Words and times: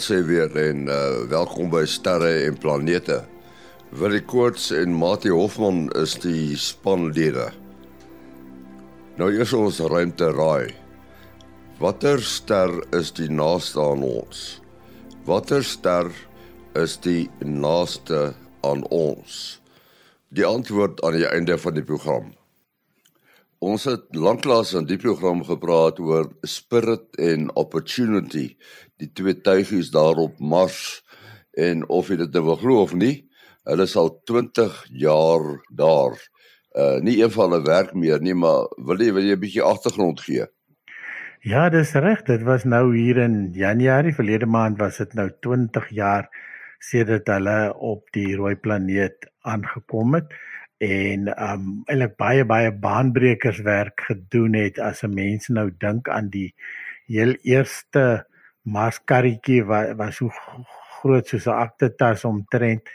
sê 0.00 0.22
weer 0.24 0.48
en 0.56 0.86
uh, 0.88 0.96
welkom 1.28 1.68
by 1.72 1.82
Sterre 1.84 2.46
en 2.46 2.56
Planete. 2.56 3.18
Willie 4.00 4.22
Koorts 4.24 4.70
en 4.72 4.94
Mati 4.96 5.28
Hofman 5.28 5.90
is 6.00 6.14
die 6.22 6.56
spanlede. 6.56 7.50
Nou 9.20 9.28
eers 9.34 9.52
ons 9.56 9.82
ruimte 9.92 10.30
raai. 10.32 10.72
Watter 11.82 12.24
ster 12.24 12.72
is 12.96 13.12
die 13.16 13.28
naaste 13.28 13.82
aan 13.82 14.04
ons? 14.06 14.44
Watter 15.28 15.64
ster 15.66 16.08
is 16.80 16.96
die 17.04 17.28
naaste 17.44 18.30
aan 18.64 18.86
ons? 18.88 19.60
Die 20.32 20.48
antwoord 20.48 21.04
aan 21.04 21.18
die 21.18 21.28
einde 21.28 21.60
van 21.60 21.76
die 21.76 21.84
program. 21.84 22.32
Ons 23.60 23.82
het 23.84 24.06
lanklaas 24.16 24.70
in 24.72 24.86
die 24.88 24.96
program 24.96 25.42
gepraat 25.44 25.98
oor 26.00 26.30
Spirit 26.48 27.18
en 27.20 27.50
Opportunity, 27.60 28.54
die 28.96 29.10
twee 29.12 29.34
tuigies 29.36 29.90
daar 29.92 30.16
op 30.22 30.38
Mars 30.40 31.02
en 31.60 31.82
of 31.92 32.08
jy 32.08 32.16
dit 32.22 32.38
nou 32.38 32.44
wil 32.46 32.56
glo 32.56 32.78
of 32.86 32.94
nie, 32.96 33.26
hulle 33.68 33.84
is 33.84 33.98
al 34.00 34.14
20 34.30 34.80
jaar 35.02 35.44
daar. 35.76 36.16
Uh 36.72 37.04
nie 37.04 37.18
een 37.20 37.34
van 37.36 37.50
hulle 37.50 37.66
werk 37.66 37.92
meer 37.92 38.24
nie, 38.24 38.32
maar 38.32 38.64
wil 38.78 38.96
jy 38.96 39.12
wil 39.12 39.28
jy 39.28 39.36
'n 39.36 39.44
bietjie 39.44 39.62
agtergrond 39.74 40.24
gee? 40.24 40.48
Ja, 41.44 41.68
dis 41.68 41.92
reg. 41.92 42.22
Dit 42.22 42.42
was 42.42 42.64
nou 42.64 42.96
hier 42.96 43.16
in 43.16 43.52
Januarie 43.52 44.14
verlede 44.14 44.46
maand 44.46 44.78
was 44.78 44.96
dit 44.96 45.12
nou 45.14 45.28
20 45.40 45.90
jaar 45.90 46.30
sedert 46.78 47.28
hulle 47.28 47.74
op 47.76 48.08
die 48.12 48.36
rooi 48.36 48.56
planeet 48.56 49.28
aangekom 49.44 50.14
het 50.14 50.32
en 50.80 51.28
um 51.28 51.64
eintlik 51.84 52.16
baie 52.16 52.44
baie 52.48 52.72
baanbrekers 52.72 53.60
werk 53.66 54.06
gedoen 54.08 54.54
het 54.56 54.78
as 54.80 55.02
'n 55.04 55.14
mens 55.14 55.48
nou 55.48 55.68
dink 55.78 56.08
aan 56.08 56.30
die 56.30 56.54
heel 57.06 57.36
eerste 57.42 58.24
Marskarretjie 58.62 59.64
wat 59.64 59.96
was 59.96 60.16
so 60.16 60.30
groot 61.00 61.28
soos 61.28 61.46
'n 61.46 61.60
aktetas 61.66 62.24
omtrent 62.24 62.88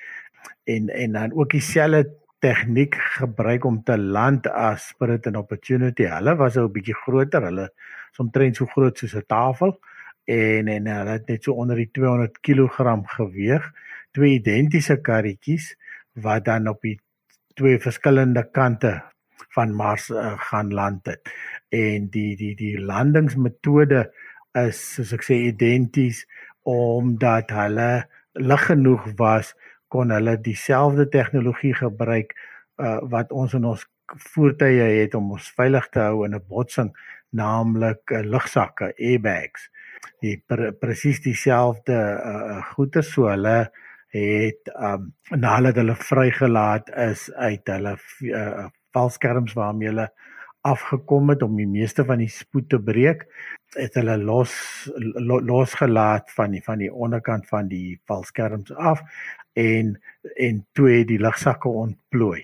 en 0.63 0.89
en 0.89 1.11
dan 1.11 1.33
ook 1.33 1.49
dieselfde 1.49 2.09
tegniek 2.39 2.95
gebruik 2.95 3.65
om 3.65 3.83
te 3.83 3.97
land 3.97 4.47
as 4.47 4.87
Spirit 4.87 5.27
and 5.27 5.37
Opportunity. 5.37 6.03
Hulle 6.03 6.35
was 6.35 6.57
ou 6.57 6.67
bietjie 6.69 6.95
groter, 7.05 7.41
hulle 7.41 7.69
is 8.11 8.19
omtrent 8.19 8.55
so 8.55 8.65
groot 8.65 8.97
soos 8.97 9.15
'n 9.15 9.25
tafel 9.27 9.79
en 10.25 10.67
en 10.67 10.87
hulle 10.87 11.11
het 11.11 11.27
net 11.27 11.43
so 11.43 11.53
onder 11.53 11.75
die 11.75 11.89
200 11.91 12.39
kg 12.41 13.05
geweg. 13.17 13.71
Twee 14.11 14.33
identiese 14.39 15.01
karretjies 15.01 15.75
wat 16.13 16.45
dan 16.45 16.67
op 16.67 16.81
die 16.81 16.99
twee 17.55 17.79
verskillende 17.79 18.43
kante 18.51 19.01
van 19.55 19.73
Mars 19.75 20.09
uh, 20.09 20.35
gaan 20.49 20.73
land 20.73 21.05
het. 21.05 21.21
En 21.69 22.09
die 22.11 22.35
die 22.35 22.55
die 22.55 22.75
landingsmetode 22.79 24.09
is 24.55 24.81
soos 24.95 25.13
ek 25.15 25.25
sê 25.27 25.39
identies 25.49 26.23
omdat 26.65 27.51
hulle 27.55 28.05
lig 28.35 28.63
genoeg 28.69 29.07
was 29.19 29.53
kon 29.91 30.11
hulle 30.11 30.37
dieselfde 30.41 31.07
tegnologie 31.11 31.73
gebruik 31.77 32.33
uh, 32.81 32.99
wat 33.11 33.31
ons 33.31 33.53
in 33.57 33.67
ons 33.67 33.85
voertuie 34.31 34.81
het 35.01 35.15
om 35.17 35.31
ons 35.37 35.51
veilig 35.57 35.87
te 35.93 36.01
hou 36.03 36.25
in 36.25 36.35
'n 36.35 36.47
botsing 36.49 36.91
naamlik 37.35 38.11
uh, 38.11 38.23
lugsakke 38.23 38.93
airbags 38.97 39.69
die 40.23 40.37
pre, 40.47 40.71
presies 40.71 41.21
dieselfde 41.21 41.95
uh, 41.95 42.61
goeder 42.73 43.03
so 43.03 43.29
hulle 43.29 43.71
het 44.15 44.71
um 44.79 45.11
na 45.35 45.55
hulle 45.59 45.95
vrygelaat 45.99 46.89
is 47.09 47.27
uit 47.33 47.67
hulle 47.67 47.97
uh, 48.21 48.67
valskerms 48.95 49.53
waarmee 49.53 49.91
hulle 49.91 50.09
afgekom 50.65 51.29
het 51.29 51.43
om 51.45 51.57
die 51.59 51.69
meeste 51.69 52.05
van 52.05 52.23
die 52.23 52.31
spoed 52.31 52.69
te 52.69 52.79
breek 52.81 53.25
het 53.75 53.97
hulle 53.99 54.15
los 54.17 54.53
lo, 54.97 55.39
losgelaat 55.41 56.31
van 56.37 56.55
die 56.55 56.63
van 56.63 56.81
die 56.81 56.91
onderkant 56.93 57.47
van 57.51 57.67
die 57.69 57.99
valskerms 58.09 58.71
af 58.75 59.03
en 59.53 59.95
en 60.47 60.63
toe 60.73 60.89
het 60.89 61.07
die 61.07 61.19
lugsakke 61.21 61.69
ontplooi. 61.69 62.41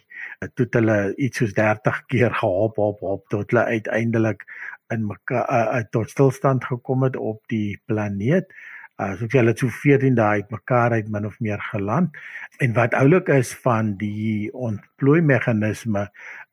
Toe 0.54 0.66
het 0.66 0.76
hulle 0.80 1.00
iets 1.18 1.42
soos 1.42 1.56
30 1.58 2.04
keer 2.12 2.36
gehop 2.44 2.78
hop 2.80 3.00
hop 3.00 3.26
tot 3.34 3.52
hulle 3.52 3.66
uiteindelik 3.66 4.46
in 4.94 5.08
mekaar 5.08 5.48
uh, 5.50 5.82
tot 5.90 6.12
stilstand 6.12 6.68
gekom 6.68 7.08
het 7.08 7.18
op 7.18 7.42
die 7.52 7.82
planeet 7.86 8.54
uh, 9.02 9.14
so 9.18 9.30
hulle 9.32 9.54
het 9.54 9.64
so 9.64 9.72
14 9.82 10.16
dae 10.18 10.42
uit 10.42 10.54
mekaar 10.54 10.96
uit 10.98 11.10
min 11.10 11.26
of 11.26 11.40
meer 11.40 11.62
geland. 11.72 12.18
En 12.62 12.74
wat 12.78 12.94
oulik 12.94 13.32
is 13.34 13.54
van 13.64 13.96
die 13.98 14.54
ontplooi 14.54 15.22
meganisme 15.22 16.08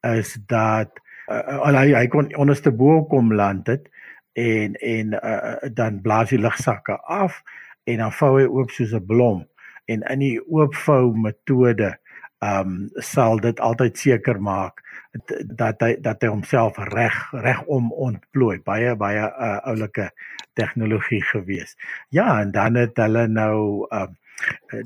is 0.07 0.37
dat 0.47 1.01
uh, 1.29 1.59
uh, 1.59 1.75
hy 1.77 1.93
hy 1.93 2.07
kon 2.13 2.31
onderste 2.41 2.73
bo 2.73 3.05
kom 3.11 3.35
land 3.35 3.69
het 3.69 3.89
en 4.39 4.75
en 4.81 5.15
uh, 5.19 5.71
dan 5.75 6.01
blaas 6.01 6.33
die 6.33 6.41
lugsakke 6.41 6.97
af 7.05 7.43
en 7.85 8.05
dan 8.05 8.13
vou 8.13 8.35
hy 8.39 8.47
oop 8.47 8.71
soos 8.71 8.95
'n 8.95 9.07
blom. 9.07 9.47
En 9.89 10.03
in 10.13 10.21
die 10.21 10.39
oopvou 10.45 11.17
metode 11.17 11.97
ehm 12.39 12.69
um, 12.69 12.91
sal 13.03 13.41
dit 13.43 13.61
altyd 13.61 13.99
seker 13.99 14.39
maak 14.41 14.83
dat 15.59 15.81
hy 15.83 15.97
dat 16.05 16.23
hy 16.23 16.29
homself 16.31 16.79
reg 16.93 17.17
reg 17.33 17.63
om 17.67 17.91
ontplooi 17.93 18.61
baie 18.63 18.95
baie 18.97 19.25
uh, 19.27 19.59
oulike 19.67 20.11
tegnologie 20.59 21.23
gewees. 21.33 21.77
Ja, 22.15 22.41
en 22.41 22.53
dan 22.55 22.79
het 22.79 22.97
hulle 22.97 23.27
nou 23.29 23.87
uh 23.91 24.07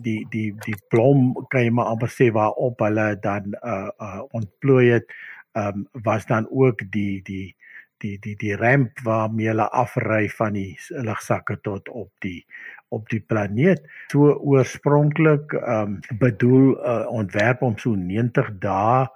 die 0.01 0.25
die 0.33 0.55
die 0.65 0.77
blom 0.89 1.35
kan 1.53 1.67
jy 1.67 1.73
maar 1.77 1.91
amper 1.93 2.09
sê 2.09 2.31
waarop 2.33 2.81
hulle 2.81 3.09
dan 3.21 3.53
uh, 3.61 3.91
uh 4.01 4.23
ontplooi 4.33 4.87
het, 4.95 5.13
um 5.53 5.85
was 6.07 6.25
dan 6.27 6.47
ook 6.49 6.87
die 6.93 7.21
die 7.27 7.53
die 8.01 8.19
die 8.19 8.37
die 8.37 8.57
ramp 8.57 9.03
waarmee 9.05 9.51
hulle 9.53 9.69
afry 9.71 10.29
van 10.39 10.57
die 10.57 10.79
lugsakke 10.89 11.59
tot 11.61 11.89
op 11.89 12.11
die 12.25 12.47
op 12.93 13.09
die 13.13 13.21
planeet. 13.21 13.85
So 14.13 14.35
oorspronklik 14.37 15.55
um 15.61 15.99
bedoel 16.21 16.77
uh, 16.77 17.07
ontwerp 17.11 17.63
om 17.63 17.79
so 17.79 17.97
90 17.97 18.53
dae 18.63 19.09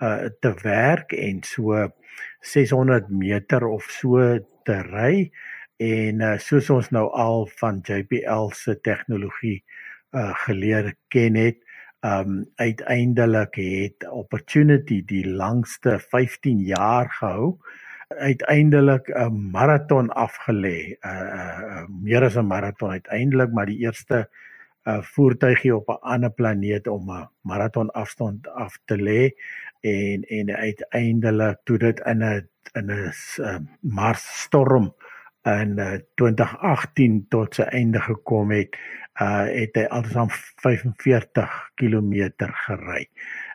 uh 0.00 0.28
te 0.40 0.52
werk 0.62 1.12
en 1.12 1.42
so 1.44 1.88
600 2.40 3.08
meter 3.08 3.66
of 3.68 3.88
so 3.92 4.38
te 4.64 4.78
ry 4.88 5.30
en 5.80 6.20
uh, 6.24 6.36
soos 6.40 6.70
ons 6.72 6.88
nou 6.92 7.06
al 7.16 7.46
van 7.60 7.80
JPL 7.84 8.52
se 8.56 8.76
tegnologie 8.80 9.60
uh 10.16 10.32
geleer 10.46 10.94
ken 11.12 11.36
het 11.38 11.60
um 12.06 12.46
uiteindelik 12.56 13.54
het 13.60 14.08
opportunity 14.08 15.02
die 15.04 15.26
langste 15.28 15.98
15 16.00 16.64
jaar 16.64 17.12
gehou 17.18 17.58
uiteindelik 18.18 19.08
'n 19.08 19.50
maraton 19.50 20.08
afgelê 20.10 20.98
uh, 21.00 21.10
uh 21.10 21.84
meer 21.88 22.22
as 22.24 22.36
'n 22.36 22.46
maraton 22.46 22.90
uiteindelik 22.90 23.52
maar 23.52 23.66
die 23.66 23.78
eerste 23.78 24.28
uh 24.88 25.02
voertuigie 25.02 25.76
op 25.76 25.88
'n 25.88 26.02
ander 26.02 26.30
planeet 26.30 26.86
om 26.86 27.10
'n 27.10 27.28
maraton 27.40 27.90
afstand 27.90 28.48
af 28.48 28.78
te 28.84 28.96
lê 28.96 29.30
en 29.80 30.22
en 30.22 30.56
uiteindelik 30.56 31.58
toe 31.64 31.78
dit 31.78 32.00
in 32.00 32.22
'n 32.24 32.48
in 32.72 32.86
'n 32.86 33.12
uh, 33.38 33.58
Mars 33.80 34.42
storm 34.42 34.94
in 35.42 35.78
uh, 35.78 35.98
2018 36.14 37.26
tot 37.28 37.54
sy 37.54 37.62
einde 37.62 38.00
gekom 38.00 38.50
het, 38.50 38.76
uh 39.20 39.46
het 39.48 39.76
hy 39.76 39.84
altesaam 39.88 40.28
45 40.30 41.54
km 41.80 42.32
gery. 42.66 43.08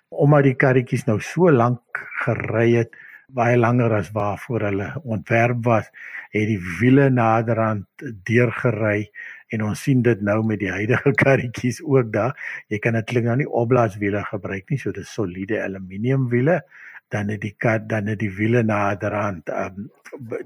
Omdat 0.10 0.44
die 0.44 0.56
karretjies 0.56 1.06
nou 1.06 1.20
so 1.22 1.52
lank 1.52 2.02
gery 2.24 2.74
het, 2.76 2.98
baie 3.28 3.58
langer 3.58 3.94
as 3.94 4.12
waarvoor 4.16 4.68
hulle 4.70 4.90
ontwerp 5.04 5.64
was, 5.66 5.92
het 6.36 6.48
die 6.50 6.60
wiele 6.80 7.10
naderhand 7.10 7.88
deurgery 8.28 9.10
en 9.54 9.62
ons 9.66 9.84
sien 9.88 10.02
dit 10.06 10.22
nou 10.22 10.42
met 10.44 10.60
die 10.60 10.72
huidige 10.72 11.14
karretjies 11.24 11.82
ook 11.84 12.12
daar. 12.14 12.36
Jy 12.68 12.80
kan 12.84 12.98
natuurlik 12.98 13.30
nou 13.30 13.38
nie 13.44 13.52
opblaaswiele 13.62 14.24
gebruik 14.30 14.70
nie, 14.70 14.82
so 14.82 14.92
dis 14.96 15.14
soliede 15.14 15.62
aluminium 15.64 16.30
wiele 16.30 16.62
dan 17.14 17.30
het 17.30 17.42
die 17.42 17.54
kat 17.62 17.86
dan 17.90 18.08
het 18.10 18.20
die 18.20 18.32
wiele 18.34 18.64
naderhand 18.66 19.50
um, 19.54 19.90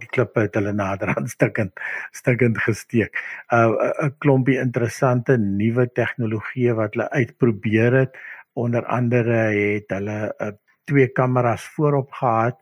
die 0.01 0.09
klippe 0.11 0.43
het 0.47 0.57
hulle 0.59 0.73
naderhand 0.75 1.31
stukkend 1.35 1.79
stukkend 2.11 2.59
gesteek. 2.65 3.15
'n 3.51 3.75
uh, 3.75 3.91
'n 4.07 4.15
klompie 4.19 4.59
interessante 4.59 5.37
nuwe 5.37 5.87
tegnologieë 6.01 6.75
wat 6.75 6.93
hulle 6.93 7.09
uitprobeer 7.09 7.99
het. 8.01 8.17
Onder 8.53 8.85
andere 8.85 9.37
het 9.55 9.95
hulle 9.95 10.19
uh, 10.41 10.51
twee 10.83 11.07
kameras 11.07 11.67
voorop 11.75 12.11
gehad 12.11 12.57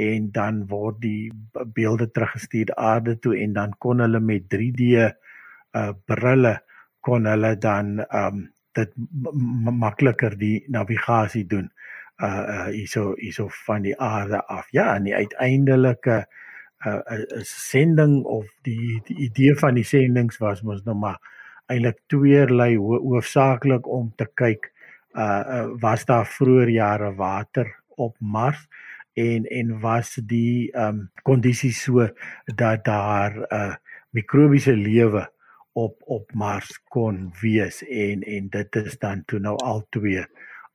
en 0.00 0.30
dan 0.32 0.64
word 0.70 1.00
die 1.02 1.30
beelde 1.76 2.10
teruggestuur 2.10 2.74
aarde 2.76 3.18
toe 3.18 3.36
en 3.38 3.52
dan 3.58 3.74
kon 3.78 4.00
hulle 4.04 4.20
met 4.20 4.48
3D 4.54 4.88
uh 5.80 5.92
brille 6.06 6.54
kon 7.00 7.28
hulle 7.30 7.54
dan 7.58 8.00
um 8.22 8.48
dit 8.78 8.92
makliker 9.82 10.36
die 10.38 10.64
navigasie 10.68 11.46
doen 11.46 11.70
uh 12.22 12.44
uh 12.54 12.68
hierso 12.68 13.14
hierso 13.18 13.48
van 13.66 13.82
die 13.82 13.96
aarde 13.98 14.44
af. 14.46 14.68
Ja, 14.70 14.94
en 14.96 15.08
die 15.08 15.14
uiteindelike 15.14 16.24
uh, 16.86 17.00
uh 17.12 17.42
sending 17.46 18.22
of 18.24 18.46
die 18.62 19.00
die 19.08 19.16
idee 19.28 19.56
van 19.58 19.78
die 19.78 19.84
sendings 19.84 20.40
was 20.40 20.62
mos 20.62 20.84
nou 20.84 20.96
maar 20.96 21.20
eintlik 21.70 22.00
tweeërlei 22.12 22.74
ho 22.76 23.00
hoofsaaklik 23.04 23.88
om 23.88 24.12
te 24.16 24.26
kyk 24.34 24.70
uh, 25.14 25.24
uh 25.24 25.66
was 25.82 26.04
daar 26.08 26.26
vroeër 26.26 26.72
jare 26.76 27.12
water 27.16 27.68
op 27.96 28.16
Mars 28.18 28.66
en 29.20 29.46
en 29.60 29.76
was 29.82 30.14
die 30.32 30.70
um 30.76 31.06
kondisies 31.28 31.82
so 31.84 32.08
dat 32.56 32.84
daar 32.88 33.36
uh 33.48 33.74
mikrobiese 34.10 34.74
lewe 34.76 35.28
op 35.72 36.02
op 36.04 36.32
Mars 36.34 36.80
kon 36.88 37.28
wees 37.40 37.82
en 37.86 38.22
en 38.22 38.48
dit 38.48 38.76
is 38.76 38.98
dan 38.98 39.22
toe 39.24 39.38
nou 39.38 39.56
al 39.56 39.84
twee 39.88 40.24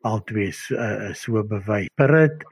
al 0.06 0.24
twee 0.24 0.54
uh, 0.70 1.14
so 1.14 1.44
bewys. 1.44 1.90
Spirit 1.94 2.46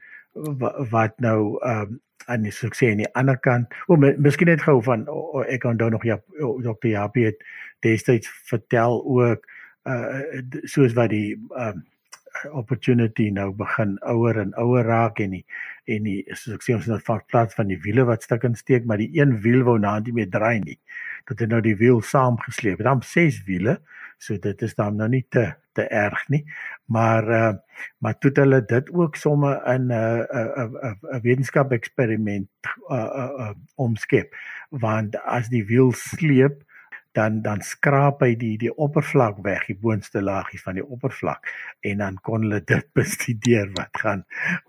wat 0.90 1.20
nou 1.22 1.58
ehm 1.62 1.80
um, 1.80 2.00
aan 2.24 2.40
die 2.46 2.52
sukses 2.56 2.88
aan 2.88 3.02
die 3.02 3.10
ander 3.20 3.36
kant. 3.44 3.74
O, 3.86 3.98
miskien 4.00 4.48
net 4.48 4.62
gou 4.64 4.78
van 4.82 5.02
o, 5.12 5.42
ek 5.44 5.66
onthou 5.68 5.90
nog 5.92 6.06
ja 6.08 6.16
Dr. 6.40 6.88
Japie 6.88 7.26
het 7.28 7.42
destyds 7.84 8.30
vertel 8.48 9.02
ook 9.04 9.44
uh 9.84 10.40
soos 10.64 10.96
wat 10.96 11.12
die 11.12 11.36
ehm 11.36 11.76
um, 11.76 11.84
opportunity 12.52 13.30
nou 13.30 13.50
begin 13.56 13.96
ouer 14.10 14.40
en 14.42 14.54
ouer 14.60 14.84
raak 14.84 15.20
en 15.24 15.36
die 15.38 15.44
en 15.90 16.06
die 16.08 16.20
soos 16.32 16.54
ek 16.58 16.64
sê 16.66 16.76
ons 16.76 16.86
het 16.90 17.04
van 17.06 17.22
plaas 17.30 17.54
van 17.56 17.68
die 17.70 17.80
wiele 17.84 18.06
wat 18.08 18.24
stuk 18.26 18.44
en 18.48 18.56
steek 18.58 18.86
maar 18.88 19.02
die 19.02 19.10
een 19.20 19.36
wiel 19.44 19.64
wou 19.66 19.78
nou 19.78 19.94
nie 20.00 20.16
meer 20.20 20.30
draai 20.30 20.60
nie. 20.64 20.78
Dat 21.28 21.40
het 21.40 21.50
nou 21.50 21.60
die 21.64 21.76
wiel 21.80 22.02
saamgesleep. 22.02 22.80
Het 22.80 22.90
dan 22.90 23.02
ses 23.02 23.42
wiele 23.48 23.78
so 24.18 24.38
dit 24.40 24.62
is 24.62 24.74
dan 24.74 24.96
nou 24.96 25.08
nie 25.08 25.24
te 25.28 25.52
te 25.74 25.86
erg 25.90 26.20
nie. 26.30 26.44
Maar 26.86 27.28
uh, 27.28 27.54
maar 27.98 28.18
toe 28.18 28.30
hulle 28.34 28.60
dit 28.64 28.90
ook 28.94 29.16
somme 29.16 29.54
in 29.74 29.86
'n 29.86 29.90
uh, 29.90 30.20
'n 30.20 30.76
uh, 30.84 30.90
'n 30.90 30.98
uh, 31.14 31.20
wetenskap 31.22 31.72
eksperiment 31.72 32.48
uh, 32.90 32.96
uh, 32.96 33.30
uh, 33.38 33.54
omskep. 33.74 34.34
Want 34.70 35.18
as 35.24 35.48
die 35.48 35.64
wiel 35.66 35.92
sleep 35.92 36.62
dan 37.14 37.40
dan 37.42 37.62
skraap 37.62 38.22
hy 38.24 38.34
die 38.38 38.54
die 38.58 38.72
oppervlak 38.74 39.38
weg, 39.46 39.66
die 39.70 39.78
boonste 39.78 40.22
laagie 40.22 40.60
van 40.62 40.78
die 40.80 40.84
oppervlak 40.84 41.50
en 41.86 42.02
dan 42.02 42.18
kon 42.26 42.46
hulle 42.46 42.60
dit 42.72 42.86
bestudeer 42.98 43.70
wat 43.78 44.02
gaan 44.04 44.24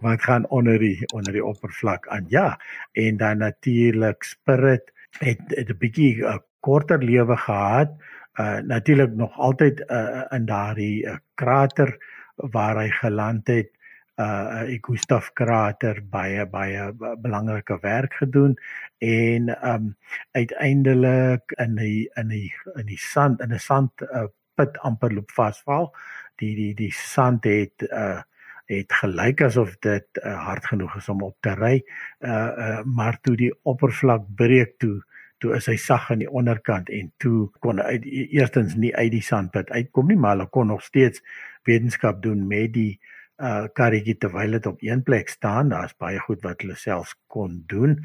wat 0.06 0.22
gaan 0.26 0.48
onder 0.50 0.80
die 0.80 1.06
onder 1.14 1.34
die 1.34 1.46
oppervlak 1.46 2.08
aan. 2.08 2.30
Ja, 2.30 2.56
en 2.94 3.18
dan 3.18 3.42
natuurlik 3.44 4.24
Spirit 4.24 4.92
het, 5.20 5.42
het 5.48 5.70
'n 5.70 5.78
bietjie 5.80 6.22
'n 6.22 6.36
uh, 6.36 6.38
korter 6.60 7.04
lewe 7.04 7.38
gehad. 7.38 7.96
Uh 8.40 8.60
natuurlik 8.60 9.14
nog 9.16 9.38
altyd 9.40 9.84
uh, 9.88 10.24
in 10.30 10.46
daardie 10.46 11.06
uh, 11.06 11.16
krater 11.36 11.98
waar 12.36 12.78
hy 12.78 12.90
geland 12.90 13.48
het 13.48 13.75
uh 14.24 14.64
ek 14.72 14.88
Gustav 14.88 15.34
Krater 15.36 16.00
baie 16.12 16.46
baie 16.48 16.92
belangrike 17.20 17.78
werk 17.84 18.14
gedoen 18.22 18.56
en 19.04 19.50
um 19.72 19.90
uiteindelik 20.32 21.52
in 21.60 21.76
die 21.76 22.08
in 22.16 22.32
die 22.32 22.54
in 22.76 22.86
die 22.88 23.02
sand 23.12 23.42
in 23.42 23.52
'n 23.52 23.60
sand 23.60 23.92
uh, 24.02 24.28
put 24.56 24.78
amper 24.88 25.12
loop 25.14 25.32
vasval 25.32 25.92
die 26.40 26.56
die 26.56 26.74
die 26.74 26.92
sand 26.92 27.44
het 27.44 27.88
uh 27.92 28.22
het 28.66 28.94
gelyk 28.98 29.42
asof 29.46 29.76
dit 29.86 30.08
uh, 30.24 30.40
hard 30.46 30.66
genoeg 30.66 30.96
is 30.98 31.10
om 31.10 31.22
op 31.22 31.36
te 31.46 31.54
ry 31.54 31.76
uh, 32.20 32.32
uh 32.32 32.80
maar 32.84 33.20
toe 33.22 33.36
die 33.36 33.52
oppervlak 33.64 34.24
breek 34.36 34.80
toe 34.80 35.04
toe 35.38 35.54
is 35.56 35.68
hy 35.70 35.76
sag 35.78 36.08
aan 36.12 36.24
die 36.24 36.32
onderkant 36.32 36.90
en 36.90 37.12
toe 37.22 37.52
kon 37.60 37.82
hy 37.84 38.00
eerstens 38.40 38.74
nie 38.80 38.96
uit 38.96 39.12
die 39.12 39.22
sandput 39.22 39.70
uitkom 39.70 40.08
nie 40.08 40.18
maar 40.18 40.38
hulle 40.38 40.50
kon 40.50 40.72
nog 40.74 40.82
steeds 40.84 41.22
wetenskap 41.68 42.24
doen 42.24 42.48
met 42.48 42.74
die 42.74 43.00
uh 43.40 43.44
uh 43.44 43.68
karretjie 43.76 44.16
terwyl 44.16 44.56
dit 44.56 44.66
op 44.66 44.82
een 44.82 45.04
plek 45.04 45.30
staan. 45.30 45.70
Daar's 45.70 45.96
baie 46.00 46.20
goed 46.20 46.42
wat 46.44 46.62
hulle 46.64 46.76
self 46.80 47.16
kon 47.28 47.64
doen. 47.68 47.98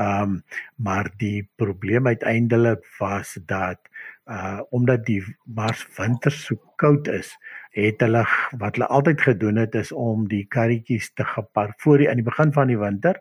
Um 0.00 0.42
maar 0.76 1.10
die 1.20 1.48
probleem 1.56 2.06
uiteindelik 2.06 2.84
was 2.98 3.36
dat 3.46 3.80
uh 4.26 4.60
omdat 4.70 5.04
die 5.04 5.22
Mars 5.44 5.86
winter 5.96 6.32
so 6.32 6.56
koud 6.76 7.08
is, 7.08 7.34
het 7.70 8.00
hulle 8.00 8.24
wat 8.58 8.76
hulle 8.76 8.88
altyd 8.88 9.20
gedoen 9.20 9.56
het 9.56 9.74
is 9.74 9.92
om 9.92 10.28
die 10.28 10.46
karretjies 10.48 11.12
te 11.12 11.24
gepark 11.24 11.80
voor 11.80 11.98
die 11.98 12.08
aan 12.08 12.22
die 12.22 12.30
begin 12.30 12.52
van 12.52 12.72
die 12.72 12.78
winter 12.78 13.20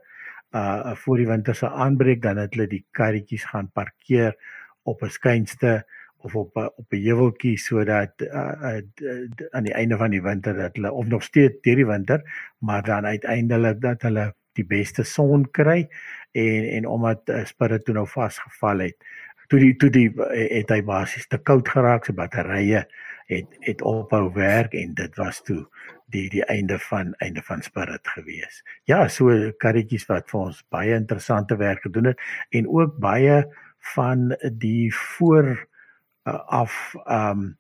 uh 0.56 0.96
voor 0.96 1.18
die 1.18 1.28
winter 1.28 1.56
se 1.56 1.70
aanbreek 1.70 2.22
dan 2.22 2.38
het 2.38 2.56
hulle 2.56 2.68
die 2.68 2.86
karretjies 2.92 3.44
gaan 3.44 3.72
parkeer 3.72 4.36
op 4.84 5.04
'n 5.04 5.12
skynste 5.12 5.84
of 6.26 6.36
op 6.36 6.56
op 6.56 6.94
'n 6.94 7.04
heuweltjie 7.04 7.58
sodat 7.58 8.22
uh, 8.22 8.80
uh, 9.02 9.28
aan 9.52 9.64
die 9.64 9.74
einde 9.74 9.98
van 9.98 10.10
die 10.10 10.22
winter 10.22 10.54
dat 10.56 10.76
hulle 10.76 10.92
of 10.92 11.06
nog 11.06 11.24
steeds 11.24 11.62
deur 11.62 11.76
die 11.76 11.86
winter 11.86 12.22
maar 12.60 12.84
dan 12.84 13.06
uiteindelik 13.06 13.82
dat 13.82 14.02
hulle 14.02 14.34
die 14.54 14.66
beste 14.66 15.04
son 15.04 15.52
kry 15.52 15.88
en 16.32 16.64
en 16.70 16.86
omdat 16.86 17.30
uh, 17.30 17.46
spirit 17.46 17.86
toe 17.86 17.94
nou 17.94 18.08
vasgeval 18.08 18.80
het 18.80 18.98
toe 19.48 19.60
die 19.60 19.76
toe 19.76 19.90
die 19.90 20.10
het 20.54 20.70
hy 20.70 20.82
basies 20.84 21.28
te 21.28 21.38
koud 21.38 21.70
geraak 21.70 22.06
sy 22.06 22.14
batterye 22.14 22.88
het 23.28 23.48
het 23.60 23.82
ophou 23.82 24.32
werk 24.34 24.74
en 24.74 24.94
dit 24.94 25.16
was 25.16 25.42
toe 25.44 25.66
die 26.12 26.28
die 26.32 26.44
einde 26.48 26.80
van 26.80 27.14
einde 27.24 27.42
van 27.44 27.62
spirit 27.62 28.08
gewees. 28.08 28.64
Ja, 28.88 29.08
so 29.12 29.32
karretjies 29.60 30.08
wat 30.08 30.30
vir 30.32 30.40
ons 30.48 30.62
baie 30.72 30.96
interessante 30.96 31.58
werk 31.60 31.84
gedoen 31.84 32.14
het 32.14 32.22
en 32.56 32.68
ook 32.68 32.96
baie 33.04 33.44
van 33.96 34.32
die 34.64 34.94
voor 34.96 35.67
af 36.48 36.96
um 37.06 37.58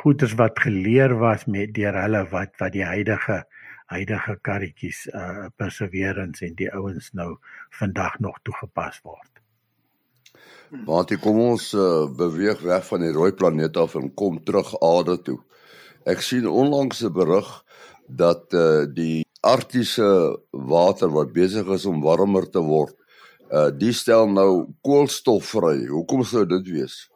goeders 0.00 0.34
wat 0.34 0.58
geleer 0.58 1.18
was 1.18 1.44
met 1.44 1.74
deur 1.74 1.96
hulle 2.02 2.24
wat 2.30 2.56
wat 2.58 2.72
die 2.72 2.84
huidige 2.84 3.42
huidige 3.90 4.38
karretjies 4.46 5.06
uh 5.14 5.48
perseverance 5.56 6.46
en 6.46 6.54
die 6.54 6.70
ouens 6.72 7.10
nou 7.12 7.36
vandag 7.80 8.18
nog 8.18 8.38
toegepas 8.42 9.00
word. 9.02 9.30
Want 10.86 11.10
ek 11.10 11.22
kom 11.24 11.40
ons 11.42 11.72
uh, 11.74 12.06
beweeg 12.14 12.62
weg 12.62 12.84
van 12.86 13.02
die 13.02 13.14
rooi 13.14 13.32
planeet 13.34 13.76
af 13.76 13.96
en 13.98 14.12
kom 14.14 14.38
terug 14.46 14.70
aarde 14.78 15.16
toe. 15.26 15.40
Ek 16.06 16.22
sien 16.22 16.46
onlangs 16.46 17.02
'n 17.02 17.12
berig 17.12 17.50
dat 18.06 18.54
uh 18.54 18.86
die 18.86 19.26
arktiese 19.40 20.38
water 20.50 21.10
wat 21.10 21.32
besig 21.32 21.66
is 21.66 21.86
om 21.86 22.02
warmer 22.02 22.46
te 22.50 22.62
word, 22.62 22.94
uh 23.50 23.70
die 23.70 23.92
stel 23.92 24.28
nou 24.30 24.70
koolstof 24.82 25.54
vry. 25.56 25.86
Hoekom 25.86 26.24
sou 26.24 26.46
dit 26.46 26.66
wees? 26.68 27.09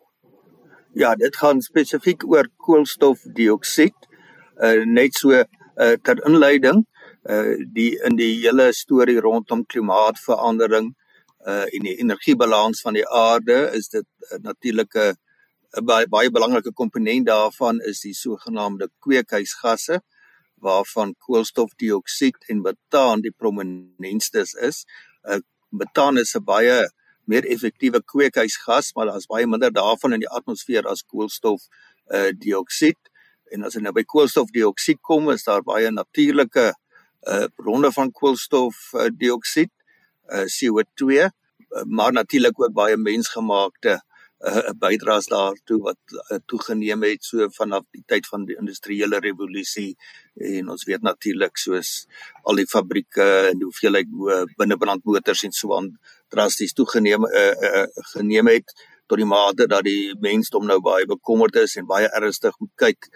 Ja, 0.95 1.15
dit 1.19 1.37
gaan 1.37 1.59
spesifiek 1.63 2.23
oor 2.31 2.47
koolstofdioksied. 2.63 4.07
Uh 4.63 4.85
net 4.87 5.17
so 5.19 5.35
uh 5.35 5.97
ter 6.07 6.21
inleiding, 6.29 6.85
uh 7.27 7.57
die 7.75 7.97
in 8.07 8.15
die 8.21 8.37
hele 8.45 8.69
storie 8.73 9.19
rondom 9.19 9.65
klimaatsverandering 9.67 10.93
uh 11.47 11.67
en 11.67 11.89
die 11.89 11.97
energiebalans 11.99 12.85
van 12.87 12.95
die 12.95 13.07
aarde 13.11 13.59
is 13.75 13.91
dit 13.91 14.07
uh, 14.07 14.39
natuurlik 14.47 14.95
'n 14.95 15.85
baie 15.85 16.07
baie 16.07 16.31
belangrike 16.31 16.71
komponent 16.73 17.27
daarvan 17.27 17.81
is 17.91 18.07
die 18.07 18.15
sogenaamde 18.15 18.89
kweekhuisgasse 19.03 19.99
waarvan 20.63 21.17
koolstofdioksied 21.27 22.39
en 22.49 22.63
metaan 22.63 23.21
die 23.21 23.35
prominentstes 23.35 24.55
is. 24.55 24.85
Uh 25.27 25.43
metaan 25.71 26.19
is 26.23 26.37
'n 26.39 26.45
baie 26.45 26.85
uh 26.85 26.91
meer 27.31 27.47
effektiewe 27.51 28.03
kweekhuisgas, 28.03 28.93
maar 28.95 29.11
daar's 29.11 29.29
baie 29.31 29.47
minder 29.47 29.73
daarvan 29.73 30.17
in 30.17 30.25
die 30.25 30.31
atmosfeer 30.31 30.89
as 30.91 31.03
koolstof 31.03 31.67
uh 32.13 32.31
dioksied. 32.37 33.01
En 33.53 33.65
as 33.65 33.77
jy 33.77 33.85
nou 33.85 33.95
by 33.97 34.05
koolstofdioksied 34.09 35.01
kom, 35.05 35.31
is 35.33 35.47
daar 35.47 35.65
baie 35.67 35.91
natuurlike 35.93 36.73
uh 37.29 37.47
bronne 37.57 37.93
van 37.93 38.13
koolstof 38.13 38.81
uh, 38.95 39.09
dioksied, 39.13 39.73
uh 40.33 40.49
CO2, 40.51 41.25
uh, 41.25 41.31
maar 41.87 42.13
natuurlik 42.13 42.61
ook 42.61 42.75
baie 42.77 42.97
mensgemaakte 42.97 44.01
uh 44.45 44.73
bydraes 44.77 45.31
daartoe 45.33 45.79
wat 45.87 46.01
uh, 46.13 46.39
toegeneem 46.51 47.05
het 47.07 47.25
so 47.25 47.47
vanaf 47.57 47.87
die 47.97 48.03
tyd 48.07 48.27
van 48.29 48.45
die 48.45 48.57
industriële 48.61 49.21
revolusie 49.25 49.95
en 50.35 50.69
ons 50.75 50.85
weet 50.85 51.07
natuurlik 51.07 51.57
soos 51.57 51.93
al 52.43 52.61
die 52.61 52.69
fabrieke 52.69 53.25
en 53.53 53.63
hoeveelheid 53.65 54.11
binnebrandmotors 54.59 55.47
en 55.49 55.57
so 55.57 55.73
aan 55.79 55.95
drasties 56.35 56.75
toegeneem 56.77 57.25
uh, 57.31 57.53
uh, 57.69 57.87
geneem 58.13 58.51
het 58.53 58.75
tot 59.07 59.21
die 59.21 59.29
mate 59.29 59.67
dat 59.69 59.85
die 59.85 60.15
mensdom 60.25 60.67
nou 60.69 60.81
baie 60.85 61.07
bekommerd 61.09 61.57
is 61.61 61.77
en 61.81 61.89
baie 61.89 62.09
ernstig 62.17 62.57
moet 62.61 62.73
kyk 62.81 63.09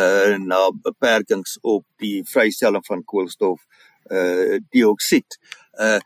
uh 0.00 0.36
na 0.40 0.60
beperkings 0.86 1.58
op 1.62 1.84
die 2.00 2.22
vrystelling 2.28 2.84
van 2.88 3.04
koolstof 3.04 3.60
uh 4.10 4.58
dioksied. 4.72 5.38
Uh 5.78 6.00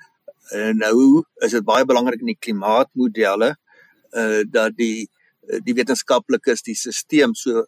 nou 0.75 1.25
is 1.45 1.53
dit 1.53 1.65
baie 1.65 1.85
belangrik 1.85 2.23
in 2.25 2.33
die 2.33 2.41
klimaatmodelle 2.41 3.55
uh 4.17 4.43
dat 4.49 4.77
die 4.79 5.07
uh, 5.49 5.61
die 5.65 5.77
wetenskaplikes 5.77 6.65
die 6.67 6.77
stelsel 6.79 7.35
so 7.37 7.67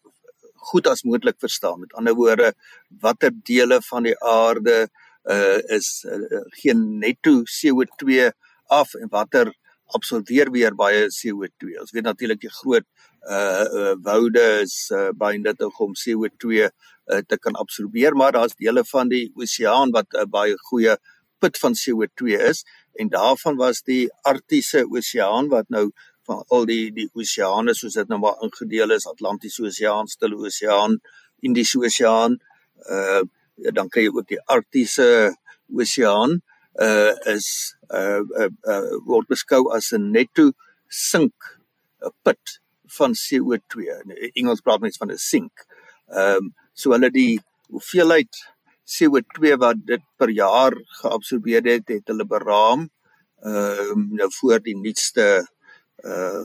goed 0.71 0.89
as 0.91 1.05
moontlik 1.05 1.39
verstaan. 1.41 1.81
Met 1.81 1.95
ander 1.97 2.15
woorde, 2.15 2.53
watter 3.01 3.33
dele 3.33 3.81
van 3.89 4.09
die 4.09 4.17
aarde 4.19 4.89
uh 5.31 5.59
is 5.77 6.05
uh, 6.09 6.43
geen 6.63 6.99
netto 6.99 7.43
CO2 7.45 8.31
af 8.71 8.95
en 8.95 9.11
watter 9.11 9.53
absorbeer 9.97 10.51
weer 10.55 10.75
baie 10.79 11.09
CO2. 11.11 11.75
Ons 11.83 11.93
weet 11.95 12.07
natuurlik 12.07 12.41
die 12.45 12.53
groot 12.61 12.87
uh, 13.27 13.65
uh 13.67 13.95
woude 14.07 14.45
is 14.63 14.77
uh, 14.95 15.11
baie 15.17 15.39
nuttig 15.39 15.81
om 15.83 15.97
CO2 15.99 16.67
uh, 16.67 17.23
te 17.27 17.39
kan 17.39 17.59
absorbeer, 17.59 18.15
maar 18.15 18.33
daar's 18.37 18.55
dele 18.57 18.85
van 18.93 19.11
die 19.11 19.31
oseaan 19.35 19.91
wat 19.97 20.07
'n 20.15 20.23
uh, 20.23 20.31
baie 20.31 20.55
goeie 20.71 20.97
put 21.41 21.59
van 21.59 21.75
CO2 21.75 22.39
is 22.51 22.65
en 23.01 23.09
daarvan 23.09 23.57
was 23.57 23.83
die 23.83 24.11
Arktiese 24.23 24.85
Oseaan 24.89 25.49
wat 25.49 25.69
nou 25.69 25.91
van 26.29 26.45
al 26.49 26.67
die 26.69 26.91
die 26.93 27.09
oseane 27.17 27.75
soos 27.75 27.97
dit 27.99 28.09
nou 28.09 28.21
maar 28.21 28.43
ingedeel 28.45 28.93
is 28.97 29.07
Atlantiese 29.09 29.65
Oseaan, 29.65 30.09
Stille 30.09 30.37
Oseaan, 30.37 30.99
Indiese 31.41 31.79
Oseaan, 31.79 32.39
uh 32.91 33.23
dan 33.77 33.91
kry 33.93 34.07
jy 34.07 34.13
ook 34.17 34.29
die 34.29 34.41
Arktiese 34.49 35.37
Oseaan 35.69 36.41
uh 36.79 37.15
is 37.27 37.75
uh, 37.91 38.23
uh, 38.39 38.51
uh 38.65 38.99
word 39.07 39.27
beskou 39.29 39.73
as 39.75 39.93
'n 39.93 40.13
netto 40.13 40.53
sink 40.89 41.35
'n 42.03 42.15
put 42.23 42.61
van 42.99 43.15
CO2. 43.15 43.75
In 44.05 44.31
Engels 44.35 44.61
praat 44.61 44.81
mense 44.81 44.99
van 44.99 45.11
'n 45.11 45.19
sink. 45.19 45.67
Ehm 46.09 46.37
um, 46.37 46.55
so 46.73 46.93
hulle 46.93 47.11
die 47.11 47.41
hoeveelheid 47.71 48.33
CO2 48.87 49.59
wat 49.59 49.79
dit 49.87 50.03
per 50.17 50.31
jaar 50.31 50.75
geabsorbeer 51.03 51.63
het, 51.65 51.89
het 51.89 52.07
hulle 52.07 52.27
beraam 52.27 52.89
ehm 53.43 53.93
um, 53.93 54.09
nou 54.15 54.31
voor 54.41 54.61
die 54.63 54.77
nuutste 54.77 55.47
uh 56.05 56.45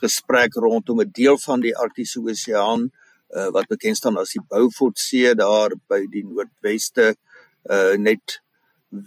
gesprek 0.00 0.54
rondom 0.54 1.00
'n 1.00 1.10
deel 1.12 1.38
van 1.38 1.60
die 1.60 1.76
Arktiese 1.76 2.20
Oseaan 2.20 2.90
uh, 3.30 3.50
wat 3.50 3.66
bekend 3.66 3.96
staan 3.96 4.16
as 4.16 4.32
die 4.32 4.44
Beaufortsee 4.48 5.34
daar 5.34 5.74
by 5.88 6.06
die 6.10 6.24
noordweste 6.24 7.16
uh 7.70 7.96
net 7.96 8.40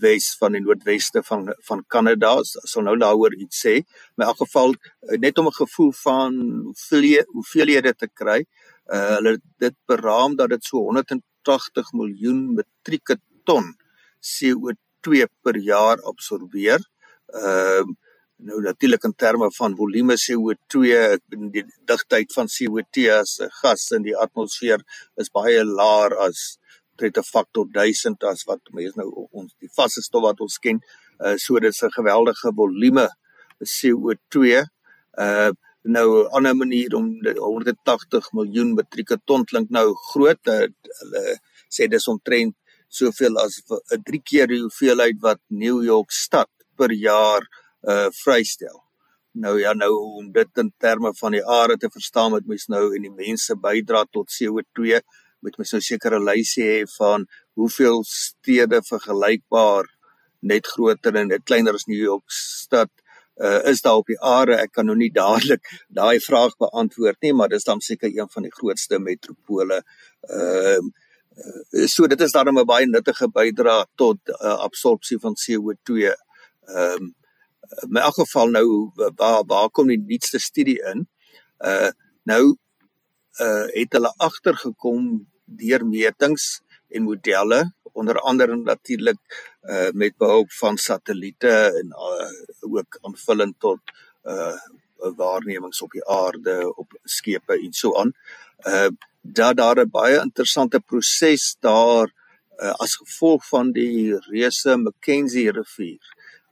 wes 0.01 0.35
van 0.39 0.55
die 0.55 0.61
noordweste 0.61 1.23
van 1.23 1.47
van 1.67 1.83
Kanada 1.87 2.33
sal 2.43 2.83
nou 2.87 2.95
daaroor 2.97 3.35
iets 3.35 3.61
sê. 3.65 3.75
In 4.17 4.25
elk 4.25 4.41
geval 4.43 4.75
net 5.23 5.37
om 5.37 5.47
'n 5.47 5.59
gevoel 5.61 5.91
van 5.91 6.33
hoeveel 6.65 7.23
hoeveelhede 7.33 7.93
te 7.93 8.09
kry. 8.13 8.45
Uh 8.85 9.15
hulle 9.15 9.37
dit 9.57 9.75
beraam 9.85 10.35
dat 10.35 10.49
dit 10.49 10.63
so 10.63 10.77
180 10.77 11.91
miljoen 11.93 12.53
metrieke 12.55 13.17
ton 13.43 13.75
CO2 14.21 15.27
per 15.41 15.57
jaar 15.57 16.01
absorbeer. 16.01 16.79
Ehm 17.33 17.89
uh, 17.89 17.95
nou 18.37 18.61
natuurlik 18.61 19.03
in 19.03 19.15
terme 19.15 19.51
van 19.51 19.75
volume 19.75 20.13
CO2 20.13 20.81
die 21.53 21.63
digtheid 21.89 22.33
van 22.33 22.47
CO2 22.55 23.09
as 23.11 23.39
'n 23.41 23.49
gas 23.61 23.91
in 23.91 24.03
die 24.03 24.17
atmosfeer 24.17 24.83
is 25.15 25.29
baie 25.29 25.63
laer 25.65 26.15
as 26.27 26.59
tred 26.97 27.17
'n 27.17 27.23
faktor 27.23 27.65
1000 27.73 28.23
as 28.23 28.43
wat 28.49 28.61
mense 28.73 28.97
nou 28.97 29.27
ons 29.31 29.53
die 29.59 29.71
vaste 29.77 30.01
stof 30.01 30.23
wat 30.23 30.41
ons 30.41 30.57
ken. 30.57 30.81
Uh 31.19 31.35
so 31.37 31.59
dit 31.59 31.73
is 31.73 31.83
'n 31.83 31.97
geweldige 31.99 32.53
volume 32.59 33.07
CO2. 33.63 34.63
Uh 35.17 35.51
nou 35.83 36.07
'n 36.23 36.29
ander 36.37 36.55
manier 36.55 36.95
om 36.95 37.05
180 37.23 38.31
miljoen 38.33 38.73
metrieke 38.73 39.17
ton 39.25 39.45
klink 39.45 39.69
nou 39.69 39.93
groot. 40.11 40.41
Uh, 40.47 40.67
hulle 41.01 41.23
sê 41.69 41.87
dis 41.87 42.07
omtrent 42.07 42.55
soveel 42.87 43.37
as 43.37 43.61
'n 43.91 44.03
3 44.03 44.21
keer 44.23 44.47
die 44.47 44.61
hoeveelheid 44.61 45.17
wat 45.21 45.39
New 45.49 45.83
York 45.83 46.11
stad 46.11 46.49
per 46.77 46.91
jaar 46.91 47.41
uh 47.83 48.09
vrystel. 48.23 48.83
Nou 49.31 49.59
ja 49.59 49.73
nou 49.73 49.93
om 50.19 50.31
dit 50.31 50.57
in 50.57 50.71
terme 50.77 51.13
van 51.13 51.31
die 51.31 51.45
aarde 51.45 51.77
te 51.77 51.89
verstaan 51.89 52.31
moet 52.31 52.47
mens 52.47 52.67
nou 52.67 52.95
en 52.95 53.01
die 53.01 53.13
mense 53.13 53.55
bydra 53.55 54.05
tot 54.11 54.33
CO2 54.33 55.01
moet 55.41 55.57
mens 55.57 55.73
nou 55.75 55.81
sekere 55.81 56.19
lyse 56.23 56.61
hê 56.61 56.77
van 56.97 57.25
hoeveel 57.59 58.03
stede 58.07 58.81
vergelykbaar 58.85 59.89
net 60.39 60.67
groter 60.67 61.15
en 61.15 61.29
net 61.33 61.45
kleiner 61.45 61.77
as 61.77 61.87
New 61.89 61.99
York 62.01 62.31
stad 62.31 62.89
uh, 63.41 63.61
is 63.69 63.81
daar 63.81 64.01
op 64.01 64.09
die 64.09 64.19
aarde. 64.21 64.57
Ek 64.57 64.73
kan 64.77 64.87
nou 64.89 64.95
nie 64.97 65.11
dadelik 65.13 65.65
daai 65.99 66.19
vraag 66.23 66.57
beantwoord 66.61 67.21
nie 67.21 67.33
maar 67.33 67.51
dis 67.53 67.67
dan 67.67 67.81
seker 67.81 68.13
een 68.13 68.29
van 68.33 68.47
die 68.47 68.53
grootste 68.53 68.99
metropole 68.99 69.81
ehm 70.29 70.89
uh, 70.89 71.85
so 71.85 72.07
dit 72.09 72.21
is 72.25 72.31
daarom 72.33 72.57
'n 72.57 72.65
baie 72.65 72.87
nuttige 72.89 73.27
bydrae 73.29 73.85
tot 73.95 74.17
uh, 74.29 74.57
absorpsie 74.65 75.19
van 75.21 75.35
CO2 75.37 76.09
ehm 76.09 77.03
um, 77.03 77.15
in 77.89 77.97
elk 77.97 78.13
geval 78.13 78.47
nou 78.49 78.91
waar 79.15 79.43
waar 79.45 79.69
kom 79.69 79.87
die 79.87 79.99
nuutste 79.99 80.39
studie 80.39 80.79
in? 80.91 81.07
Uh 81.59 81.89
nou 82.23 82.57
uh 83.45 83.65
het 83.73 83.93
hulle 83.97 84.13
agtergekom 84.17 85.27
deur 85.45 85.85
metings 85.85 86.61
en 86.89 87.03
modelle 87.03 87.61
onder 87.93 88.19
andere 88.19 88.55
natuurlik 88.55 89.19
uh 89.63 89.89
met 89.93 90.17
behulp 90.17 90.51
van 90.51 90.77
satelliete 90.77 91.53
en 91.81 91.87
uh, 91.87 92.73
ook 92.73 92.99
aanvullend 93.01 93.59
tot 93.59 93.79
uh 94.25 94.57
waarnemings 94.97 95.81
op 95.81 95.91
die 95.91 96.05
aarde 96.09 96.75
op 96.75 96.99
skepe 97.03 97.53
en 97.53 97.73
so 97.73 97.95
aan 97.95 98.13
uh 98.67 98.89
dat 99.21 99.57
daar 99.57 99.79
'n 99.79 99.89
baie 99.89 100.19
interessante 100.21 100.79
proses 100.79 101.55
daar 101.59 102.07
uh, 102.57 102.73
as 102.83 102.95
gevolg 102.95 103.47
van 103.47 103.71
die 103.71 104.17
reuse 104.29 104.77
Mackenzie 104.77 105.51
rivier. 105.51 106.01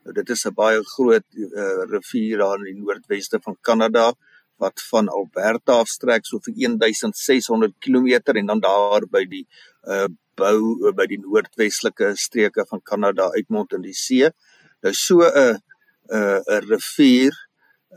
Nou 0.04 0.14
dit 0.14 0.28
is 0.30 0.44
'n 0.46 0.54
baie 0.54 0.82
groot 0.84 1.24
uh, 1.34 1.82
rivier 1.90 2.38
daar 2.38 2.58
in 2.58 2.64
die 2.64 2.82
noordweste 2.82 3.38
van 3.42 3.56
Kanada 3.60 4.14
wat 4.62 4.82
van 4.90 5.08
Alberta 5.08 5.80
af 5.80 5.88
strek 5.88 6.26
so 6.26 6.40
vir 6.44 6.54
1600 6.56 7.74
km 7.80 8.36
en 8.36 8.46
dan 8.46 8.60
daar 8.60 9.06
by 9.10 9.24
die 9.24 9.46
uh 9.86 10.08
bou 10.36 10.92
by 10.92 11.06
die 11.08 11.16
noordwestelike 11.16 12.10
streke 12.20 12.66
van 12.68 12.82
Kanada 12.84 13.30
uitmond 13.32 13.72
in 13.72 13.86
die 13.86 13.94
see. 13.96 14.28
Nou 14.82 14.92
so 14.92 15.22
'n 15.24 15.56
'n 16.12 16.42
'n 16.56 16.66
rivier 16.68 17.32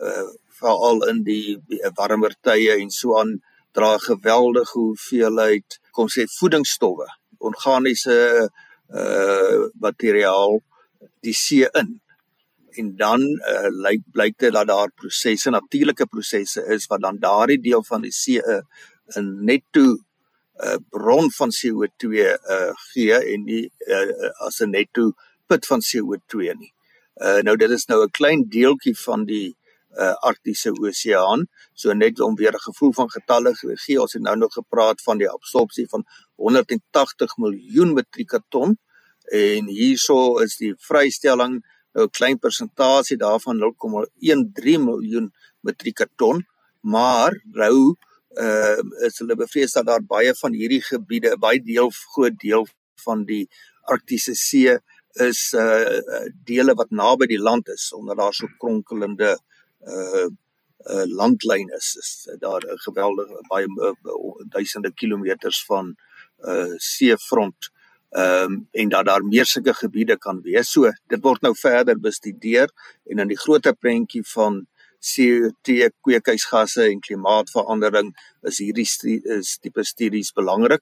uh 0.02 0.28
veral 0.60 1.04
in 1.10 1.24
die 1.24 1.58
warmer 1.98 2.34
tye 2.44 2.80
en 2.80 2.90
so 2.90 3.20
aan 3.20 3.42
dra 3.72 3.98
geweldige 3.98 4.74
hoeveelheid 4.74 5.80
kom 5.92 6.08
sê 6.08 6.26
voedingsstowwe, 6.40 7.08
organiese 7.40 8.50
uh 8.90 9.60
materiaal 9.86 10.60
die 11.22 11.34
see 11.34 11.68
in 11.82 12.00
en 12.78 12.96
dan 12.96 13.22
uh, 13.22 13.70
lyk 13.86 14.02
blyk 14.12 14.38
dit 14.38 14.54
dat 14.54 14.68
daar 14.68 14.92
prosesse 14.92 15.50
natuurlike 15.50 16.06
prosesse 16.06 16.64
is 16.76 16.88
wat 16.88 17.02
dan 17.02 17.20
daardie 17.20 17.62
deel 17.62 17.84
van 17.84 18.02
die 18.02 18.12
see 18.12 18.40
'n 18.40 18.64
uh, 19.18 19.24
net 19.50 19.64
toe 19.72 19.98
'n 19.98 20.68
uh, 20.68 20.78
bron 20.90 21.32
van 21.32 21.52
CO2 21.52 22.06
uh, 22.06 22.72
gee 22.94 23.18
en 23.34 23.44
nie 23.44 23.72
uh, 23.88 24.30
as 24.46 24.62
'n 24.62 24.70
net 24.70 24.90
toe 24.92 25.14
put 25.48 25.66
van 25.66 25.82
CO2 25.82 26.54
nie. 26.58 26.74
Uh, 27.16 27.42
nou 27.42 27.56
dit 27.56 27.70
is 27.70 27.86
nou 27.86 28.04
'n 28.04 28.12
klein 28.12 28.50
deeltjie 28.50 28.98
van 28.98 29.26
die 29.26 29.56
uh, 29.98 30.14
Arktiese 30.30 30.72
Oseaan. 30.72 31.48
So 31.74 31.94
net 31.94 32.20
om 32.20 32.36
weer 32.36 32.54
'n 32.54 32.68
gevoel 32.70 32.94
van 32.94 33.10
getalle 33.10 33.54
te 33.54 33.78
gee, 33.78 34.02
ons 34.02 34.14
het 34.14 34.22
nou 34.22 34.38
nog 34.38 34.54
gepraat 34.54 35.02
van 35.02 35.18
die 35.18 35.30
absorpsie 35.30 35.88
van 35.90 36.06
180 36.36 37.38
miljoen 37.38 37.94
metrieke 37.94 38.42
ton 38.50 38.78
en 39.30 39.68
hierso 39.68 40.38
is 40.38 40.58
die 40.58 40.74
vrystelling 40.78 41.60
nou 41.94 42.06
'n 42.06 42.16
klein 42.18 42.40
persentasie 42.40 43.18
daarvan 43.18 43.58
0,13 43.58 44.84
miljoen 44.90 45.32
metrieke 45.62 46.08
ton, 46.16 46.46
maar 46.82 47.32
nou 47.44 47.96
uh 48.38 48.78
is 49.08 49.18
hulle 49.20 49.36
bevrees 49.36 49.74
dat 49.74 49.86
daar 49.86 50.04
baie 50.04 50.34
van 50.36 50.54
hierdie 50.54 50.82
gebiede, 50.82 51.38
baie 51.38 51.62
deel 51.64 51.90
groot 52.14 52.38
deel 52.40 52.68
van 53.04 53.26
die 53.26 53.48
Arktiese 53.90 54.36
See 54.36 54.78
is 55.18 55.54
uh 55.54 56.00
dele 56.46 56.76
wat 56.78 56.92
naby 56.92 57.26
die 57.26 57.42
land 57.42 57.68
is 57.74 57.90
omdat 57.94 58.18
daar 58.18 58.34
so 58.34 58.48
kronkelende 58.58 59.38
uh 59.82 60.30
uh 60.90 61.06
landlyn 61.06 61.70
is, 61.78 61.96
is 62.00 62.12
daar 62.40 62.62
'n 62.62 62.78
geweldige 62.86 63.42
baie 63.50 63.66
uh, 63.66 63.94
duisende 64.50 64.92
kilometers 64.94 65.66
van 65.66 65.96
uh 66.46 66.74
seefront 66.78 67.72
ehm 68.10 68.44
um, 68.44 68.68
en 68.72 68.90
dat 68.90 69.06
daar 69.06 69.24
meer 69.24 69.46
sulke 69.46 69.74
gebiede 69.74 70.18
kan 70.18 70.42
wees. 70.42 70.72
So 70.72 70.92
dit 71.08 71.22
word 71.22 71.42
nou 71.42 71.54
verder 71.56 72.00
bestudeer 72.00 72.70
en 73.06 73.20
in 73.20 73.28
die 73.28 73.38
groter 73.38 73.76
prentjie 73.76 74.24
van 74.34 74.66
CO2 75.00 75.92
kweekhuisgasse 76.02 76.88
en 76.90 77.00
klimaatsverandering 77.00 78.10
is 78.50 78.58
hierdie 78.60 78.88
is 79.38 79.58
tipe 79.62 79.84
studies 79.84 80.34
belangrik. 80.34 80.82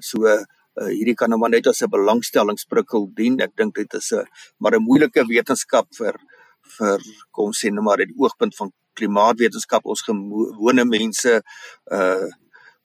So 0.00 0.22
uh, 0.24 0.44
hierdie 0.86 1.16
kan 1.18 1.30
nou 1.30 1.38
maar 1.38 1.50
net 1.50 1.66
as 1.66 1.82
'n 1.82 1.90
belangstellingsprikkel 1.90 3.10
dien. 3.14 3.40
Ek 3.40 3.56
dink 3.56 3.74
dit 3.74 3.94
is 3.94 4.12
'n 4.12 4.24
maar 4.58 4.74
'n 4.74 4.82
moeilike 4.82 5.26
wetenskap 5.26 5.86
vir 5.98 6.14
vir 6.78 6.98
kom 7.32 7.52
sê 7.52 7.70
nou 7.70 7.82
maar 7.82 7.96
die 7.96 8.14
oogpunt 8.16 8.54
van 8.56 8.72
klimaatwetenskap 8.94 9.86
ons 9.86 10.02
gewone 10.02 10.84
mense 10.84 11.42
uh 11.90 12.28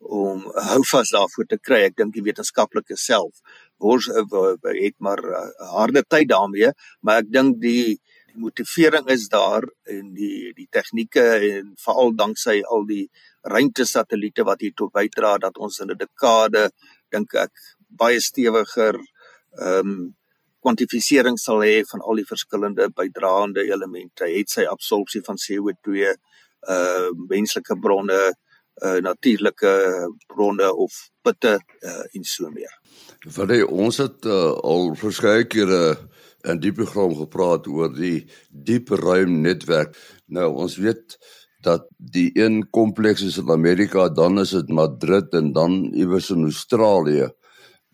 om 0.04 0.44
hou 0.70 0.82
vas 0.92 1.12
daarvoor 1.16 1.48
te 1.50 1.60
kry. 1.60 1.84
Ek 1.88 1.98
dink 1.98 2.14
die 2.16 2.24
wetenskaplike 2.26 2.98
self 3.00 3.40
wors 3.84 4.08
uh, 4.08 4.24
het 4.64 4.96
maar 5.00 5.20
uh, 5.20 5.46
harde 5.74 6.04
tyd 6.08 6.30
daarmee, 6.32 6.72
maar 7.02 7.24
ek 7.24 7.32
dink 7.32 7.62
die 7.62 8.00
die 8.34 8.42
motivering 8.42 9.06
is 9.14 9.28
daar 9.30 9.68
en 9.86 10.14
die 10.18 10.54
die 10.58 10.68
tegnieke 10.72 11.24
en 11.50 11.74
veral 11.78 12.16
danksy 12.18 12.62
al 12.66 12.88
die 12.90 13.04
ruimtesatelliete 13.46 14.46
wat 14.48 14.64
hier 14.66 14.74
tot 14.74 14.94
bydra 14.96 15.38
dat 15.38 15.58
ons 15.58 15.80
in 15.80 15.92
'n 15.92 15.98
dekade 15.98 16.70
dink 17.12 17.36
ek 17.36 17.54
baie 17.90 18.20
stewiger 18.20 18.98
ehm 18.98 19.80
um, 19.80 20.16
kwantifisering 20.64 21.38
sal 21.38 21.60
hê 21.62 21.84
van 21.84 22.02
al 22.02 22.16
die 22.16 22.30
verskillende 22.34 22.88
bydraende 22.96 23.62
elemente. 23.68 24.24
Het 24.26 24.50
sy 24.50 24.64
absorpsie 24.64 25.22
van 25.22 25.36
CO2, 25.36 26.08
uh 26.08 26.16
uh 26.68 27.10
menslike 27.30 27.76
bronne, 27.80 28.34
uh 28.82 29.00
natuurlike 29.06 29.74
bronne 30.28 30.74
of 30.74 30.96
putte 31.22 31.60
uh 31.60 32.04
en 32.14 32.24
so 32.24 32.50
meer. 32.50 32.74
Want 33.36 33.54
hy, 33.54 33.62
ons 33.64 34.02
het 34.02 34.26
uh, 34.26 34.52
al 34.64 34.94
verskeie 35.00 35.46
kere 35.48 35.84
in 36.44 36.60
die 36.60 36.74
program 36.76 37.14
gepraat 37.16 37.70
oor 37.72 37.94
die 37.96 38.26
diep 38.50 38.92
ruim 39.00 39.42
netwerk. 39.46 39.96
Nou 40.28 40.50
ons 40.66 40.76
weet 40.82 41.18
dat 41.64 41.88
die 41.98 42.32
een 42.36 42.66
kompleks 42.76 43.24
is 43.24 43.38
in 43.40 43.52
Amerika, 43.54 44.10
dan 44.10 44.42
is 44.42 44.52
dit 44.52 44.70
Madrid 44.70 45.32
en 45.34 45.54
dan 45.56 45.94
iewers 45.96 46.30
in 46.34 46.44
Australië. 46.44 47.30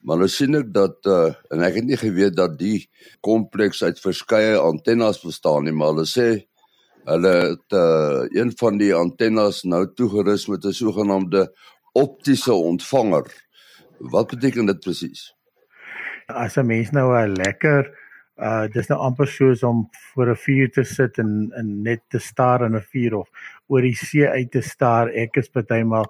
Maar 0.01 0.23
nou 0.23 0.29
sien 0.31 0.55
ek 0.57 0.71
dat 0.73 1.05
uh, 1.11 1.27
en 1.51 1.61
ek 1.67 1.81
het 1.81 1.85
nie 1.85 1.99
geweet 1.99 2.37
dat 2.37 2.55
die 2.57 2.87
kompleks 3.25 3.83
uit 3.83 3.99
verskeie 4.01 4.57
antennes 4.57 5.21
bestaan 5.21 5.67
nie, 5.67 5.75
maar 5.75 5.93
hulle 5.93 6.07
sê 6.09 6.29
Hulle 7.09 7.33
het 7.49 7.73
uh, 7.73 8.25
een 8.29 8.51
van 8.57 8.77
die 8.77 8.91
antennes 8.93 9.63
nou 9.63 9.81
toegerus 9.97 10.47
met 10.47 10.65
'n 10.65 10.77
sogenaamde 10.77 11.49
optiese 11.91 12.53
ontvanger. 12.53 13.25
Wat 13.97 14.27
beteken 14.29 14.65
dit 14.65 14.79
presies? 14.79 15.35
As 16.27 16.57
'n 16.57 16.65
mens 16.65 16.91
nou 16.91 17.17
'n 17.17 17.33
lekker 17.33 17.89
uh 18.37 18.67
dis 18.71 18.87
nou 18.87 18.99
amper 18.99 19.27
soos 19.27 19.63
om 19.63 19.89
voor 20.13 20.29
'n 20.29 20.35
vuur 20.35 20.69
te 20.71 20.83
sit 20.83 21.17
en 21.17 21.51
en 21.51 21.81
net 21.81 22.01
te 22.07 22.19
staar 22.19 22.65
in 22.65 22.75
'n 22.75 22.87
vuur 22.91 23.15
of 23.15 23.29
oor 23.67 23.81
die 23.81 23.95
see 23.95 24.27
uit 24.27 24.51
te 24.51 24.61
staar. 24.61 25.09
Ek 25.09 25.35
is 25.35 25.49
partymal 25.49 26.05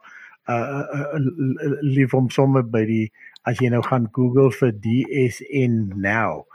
uh, 0.49 0.55
uh, 0.55 0.99
uh 0.99 1.77
lief 1.81 2.13
om 2.13 2.29
sommer 2.29 2.63
by 2.63 2.85
die 2.85 3.11
as 3.43 3.57
jy 3.59 3.69
nou 3.69 3.81
gaan 3.81 4.09
Google 4.11 4.51
vir 4.51 4.71
DSN 4.71 5.93
now 5.95 6.45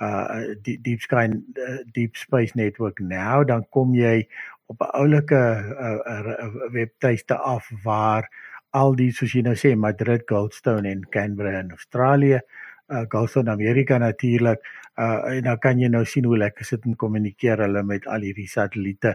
uh 0.00 0.54
die 0.62 0.78
deep 0.80 1.00
sky 1.00 1.28
uh, 1.28 1.78
deep 1.92 2.16
space 2.16 2.52
network 2.54 3.00
now 3.00 3.44
dan 3.44 3.66
kom 3.70 3.94
jy 3.94 4.26
op 4.66 4.80
'n 4.80 4.90
oulike 5.02 5.42
uh, 5.78 6.00
uh, 6.06 6.72
webtuiste 6.72 7.36
af 7.36 7.70
waar 7.84 8.28
al 8.72 8.94
die 8.96 9.10
soos 9.12 9.34
jy 9.36 9.44
nou 9.44 9.54
sê 9.58 9.74
Madrid, 9.76 10.24
Goldstone 10.28 10.90
en 10.90 11.04
Canberra 11.12 11.60
in 11.60 11.72
Australië, 11.76 12.40
uh 12.92 13.04
Goldstone 13.12 13.50
Amerika 13.52 13.98
natuurlik. 13.98 14.64
Uh 15.00 15.36
en 15.36 15.44
dan 15.48 15.58
kan 15.58 15.80
jy 15.80 15.88
nou 15.88 16.04
sien 16.04 16.24
hoe 16.28 16.38
lekker 16.38 16.64
sit 16.64 16.84
en 16.88 16.96
kommunikeer 16.96 17.64
hulle 17.64 17.82
met 17.82 18.06
al 18.06 18.24
hierdie 18.26 18.48
satelliete 18.48 19.14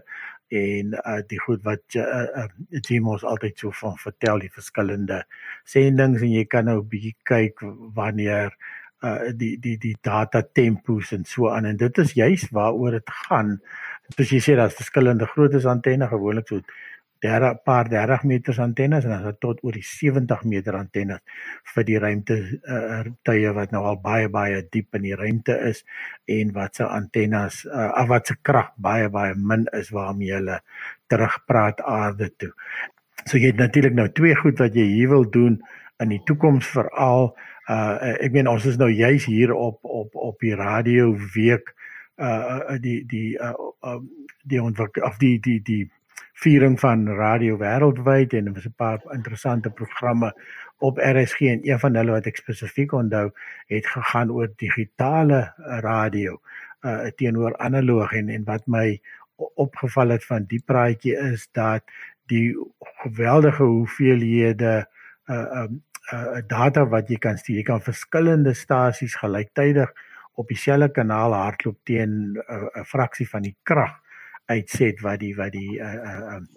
en 0.53 0.93
uh 0.97 1.19
die 1.29 1.39
goed 1.41 1.63
wat 1.65 1.97
uh, 1.97 2.23
uh 2.43 2.47
Gmos 2.87 3.23
altyd 3.23 3.59
so 3.59 3.73
van 3.81 3.97
vertel 4.01 4.45
die 4.45 4.53
verskillende 4.53 5.23
sendinge 5.65 6.21
en 6.23 6.33
jy 6.33 6.45
kan 6.45 6.65
nou 6.69 6.79
'n 6.81 6.89
bietjie 6.89 7.15
kyk 7.23 7.61
wanneer 7.97 8.53
uh 9.05 9.31
die 9.37 9.57
die 9.61 9.77
die 9.77 9.95
data 10.01 10.41
tempos 10.41 11.11
en 11.13 11.25
so 11.25 11.49
aan 11.49 11.65
en 11.65 11.77
dit 11.77 11.97
is 11.97 12.13
juis 12.17 12.47
waaroor 12.51 12.97
dit 12.97 13.15
gaan. 13.27 13.57
Soos 14.15 14.31
jy 14.31 14.39
sê 14.41 14.55
daar's 14.55 14.77
verskillende 14.77 15.27
groottes 15.27 15.65
antenne 15.65 16.07
gewoonlik 16.07 16.47
so 16.47 16.61
30 17.19 17.63
paar 17.63 17.89
30 17.89 18.23
meters 18.23 18.59
antennes 18.59 19.05
en 19.05 19.23
dan 19.23 19.37
tot 19.39 19.63
oor 19.63 19.73
die 19.73 19.85
70 19.85 20.43
meter 20.43 20.75
antennes 20.77 21.45
vir 21.73 21.87
die 21.87 21.97
ruimte 22.01 22.37
uh, 22.61 23.01
tye 23.25 23.53
wat 23.57 23.73
nou 23.73 23.83
al 23.89 23.97
baie 24.01 24.29
baie 24.29 24.61
diep 24.71 24.97
in 24.99 25.07
die 25.07 25.17
ruimte 25.17 25.57
is 25.69 25.83
en 26.37 26.53
wat 26.53 26.77
se 26.77 26.85
antennes 26.85 27.63
uh, 27.65 27.89
af 28.01 28.11
wat 28.13 28.29
se 28.29 28.37
krag 28.41 28.69
baie 28.77 29.09
baie 29.09 29.33
min 29.35 29.65
is 29.73 29.89
waarmee 29.95 30.35
hulle 30.37 30.59
terugpraat 31.09 31.81
aarde 31.81 32.29
toe. 32.37 32.53
So 33.25 33.37
jy 33.37 33.51
het 33.53 33.61
natuurlik 33.61 33.97
nou 33.97 34.07
twee 34.13 34.35
goed 34.37 34.61
wat 34.61 34.77
jy 34.77 34.85
hier 34.91 35.09
wil 35.15 35.25
doen 35.29 35.57
in 36.03 36.13
die 36.13 36.21
toekoms 36.29 36.69
veral 36.75 37.33
uh 37.67 38.15
ek 38.23 38.31
meen 38.31 38.47
ons 38.47 38.65
is 38.65 38.77
nou 38.79 38.89
juis 38.89 39.25
hier 39.25 39.53
op 39.53 39.79
op 39.83 40.15
op 40.15 40.39
die 40.39 40.55
radio 40.55 41.11
week 41.33 41.73
uh 42.17 42.77
die 42.79 43.03
die 43.05 43.35
uh, 43.39 43.53
uh 43.83 43.99
die 44.43 44.61
ontwikkel 44.63 45.03
of 45.03 45.17
die 45.17 45.39
die 45.39 45.59
die 45.61 45.83
viering 46.37 46.77
van 46.79 47.07
radio 47.17 47.57
wêreldwyd 47.57 48.33
en 48.37 48.47
er 48.47 48.53
was 48.53 48.67
'n 48.67 48.77
paar 48.77 49.01
interessante 49.11 49.69
programme 49.69 50.33
op 50.77 50.97
RSG 50.97 51.41
en 51.41 51.59
een 51.63 51.79
van 51.79 51.95
hulle 51.95 52.11
wat 52.11 52.25
ek 52.25 52.37
spesifiek 52.37 52.91
onthou 52.93 53.31
het 53.67 53.87
gegaan 53.87 54.31
oor 54.31 54.49
digitale 54.55 55.53
radio 55.81 56.39
uh 56.85 57.09
teenoor 57.15 57.57
analoog 57.57 58.13
en 58.13 58.29
en 58.29 58.43
wat 58.43 58.67
my 58.67 58.99
opgeval 59.35 60.09
het 60.09 60.25
van 60.25 60.45
die 60.47 60.61
praatjie 60.65 61.17
is 61.17 61.49
dat 61.51 61.83
die 62.25 62.55
geweldige 62.79 63.63
hoeveelhede 63.63 64.87
uh 65.25 65.61
um 65.61 65.83
uh 66.13 66.41
data 66.47 66.85
wat 66.87 67.09
jy 67.09 67.17
kan 67.19 67.37
stuur. 67.37 67.57
Jy 67.59 67.67
kan 67.67 67.83
verskillende 67.83 68.53
stasies 68.55 69.15
gelyktydig 69.19 69.91
op 70.37 70.47
dieselfde 70.47 70.91
kanaal 70.93 71.33
hardloop 71.33 71.77
teen 71.83 72.37
uh, 72.47 72.67
'n 72.79 72.85
fraksie 72.85 73.27
van 73.29 73.41
die 73.41 73.55
krag 73.63 73.95
uitset 74.45 75.01
wat 75.01 75.19
die 75.19 75.35
wat 75.35 75.51
die 75.51 75.79
uh 75.79 75.93
uh 75.93 76.35
um, 76.35 76.47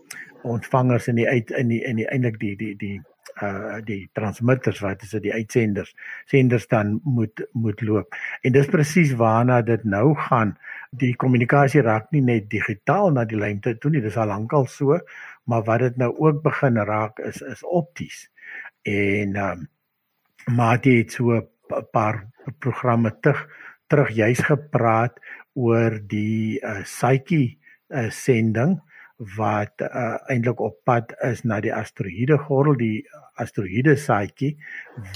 ontvangers 0.43 1.09
in 1.09 1.17
die 1.17 1.29
uit 1.29 1.51
in 1.51 1.69
die 1.69 1.83
in 1.85 1.97
die 1.97 2.09
eintlik 2.09 2.39
die 2.41 2.57
die 2.57 2.75
die 2.77 3.01
uh 3.43 3.81
die 3.85 4.11
transmitters 4.13 4.81
wat 4.85 5.03
is 5.03 5.11
dit 5.17 5.23
die 5.23 5.35
uitsenders 5.35 5.95
senders 6.27 6.67
dan 6.69 7.01
moet 7.05 7.47
moet 7.53 7.81
loop. 7.81 8.15
En 8.43 8.53
dis 8.53 8.67
presies 8.67 9.15
waarna 9.15 9.63
dit 9.63 9.85
nou 9.85 10.15
gaan. 10.29 10.57
Die 10.91 11.15
kommunikasie 11.17 11.83
raak 11.83 12.11
nie 12.11 12.23
net 12.23 12.51
digitaal 12.51 13.11
na 13.11 13.25
die 13.25 13.39
lynte 13.39 13.79
toe 13.79 13.91
nie, 13.91 14.01
dis 14.01 14.17
al 14.17 14.27
lankal 14.27 14.67
so, 14.67 14.99
maar 15.45 15.63
wat 15.65 15.81
dit 15.81 15.97
nou 15.97 16.15
ook 16.19 16.43
begin 16.43 16.77
raak 16.77 17.19
is 17.19 17.43
is 17.43 17.65
opties 17.65 18.29
en 18.83 19.37
um, 19.37 19.69
Mati 20.47 20.99
het 20.99 21.13
so 21.13 21.33
'n 21.37 21.49
paar 21.93 22.27
programme 22.59 23.13
terug 23.21 23.47
terug 23.87 24.11
juis 24.15 24.39
gepraat 24.39 25.19
oor 25.53 25.99
die 26.07 26.61
uh, 26.63 26.83
Psyche 26.83 27.57
uh, 27.89 28.11
sending 28.11 28.79
wat 29.37 29.83
uh, 29.85 30.17
eintlik 30.33 30.61
op 30.61 30.79
pad 30.85 31.13
is 31.27 31.43
na 31.45 31.61
die 31.61 31.75
asteroïde 31.75 32.39
gordel 32.39 32.79
die 32.81 32.99
asteroïde 33.43 33.97
Psyche 33.99 34.55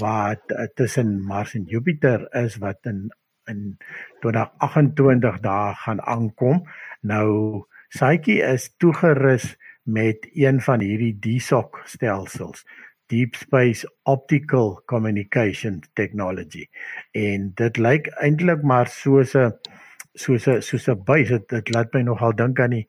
wat 0.00 0.50
uh, 0.50 0.66
tussen 0.74 1.20
Mars 1.22 1.54
en 1.54 1.64
Jupiter 1.70 2.26
is 2.44 2.58
wat 2.64 2.82
in 2.90 3.08
in 3.46 3.76
2028 4.24 5.40
dae 5.44 5.74
gaan 5.76 6.00
aankom. 6.00 6.62
Nou 7.04 7.64
Psyche 7.92 8.40
is 8.40 8.70
toegerus 8.80 9.56
met 9.84 10.24
een 10.32 10.60
van 10.64 10.80
hierdie 10.80 11.12
DSOC 11.20 11.82
stelsels 11.84 12.64
deep 13.14 13.38
space 13.38 13.86
optical 14.10 14.74
communication 14.90 15.80
technology. 15.94 16.66
En 17.12 17.52
dit 17.60 17.80
lyk 17.86 18.10
eintlik 18.26 18.62
maar 18.62 18.90
soos 18.90 19.36
'n 19.38 19.52
soos 20.14 20.48
'n 20.48 20.60
soos 20.62 20.88
'n 20.88 21.04
buis. 21.04 21.28
Dit, 21.28 21.48
dit 21.48 21.74
laat 21.74 21.94
my 21.94 22.02
nogal 22.02 22.34
dink 22.34 22.60
aan 22.60 22.76
die 22.78 22.88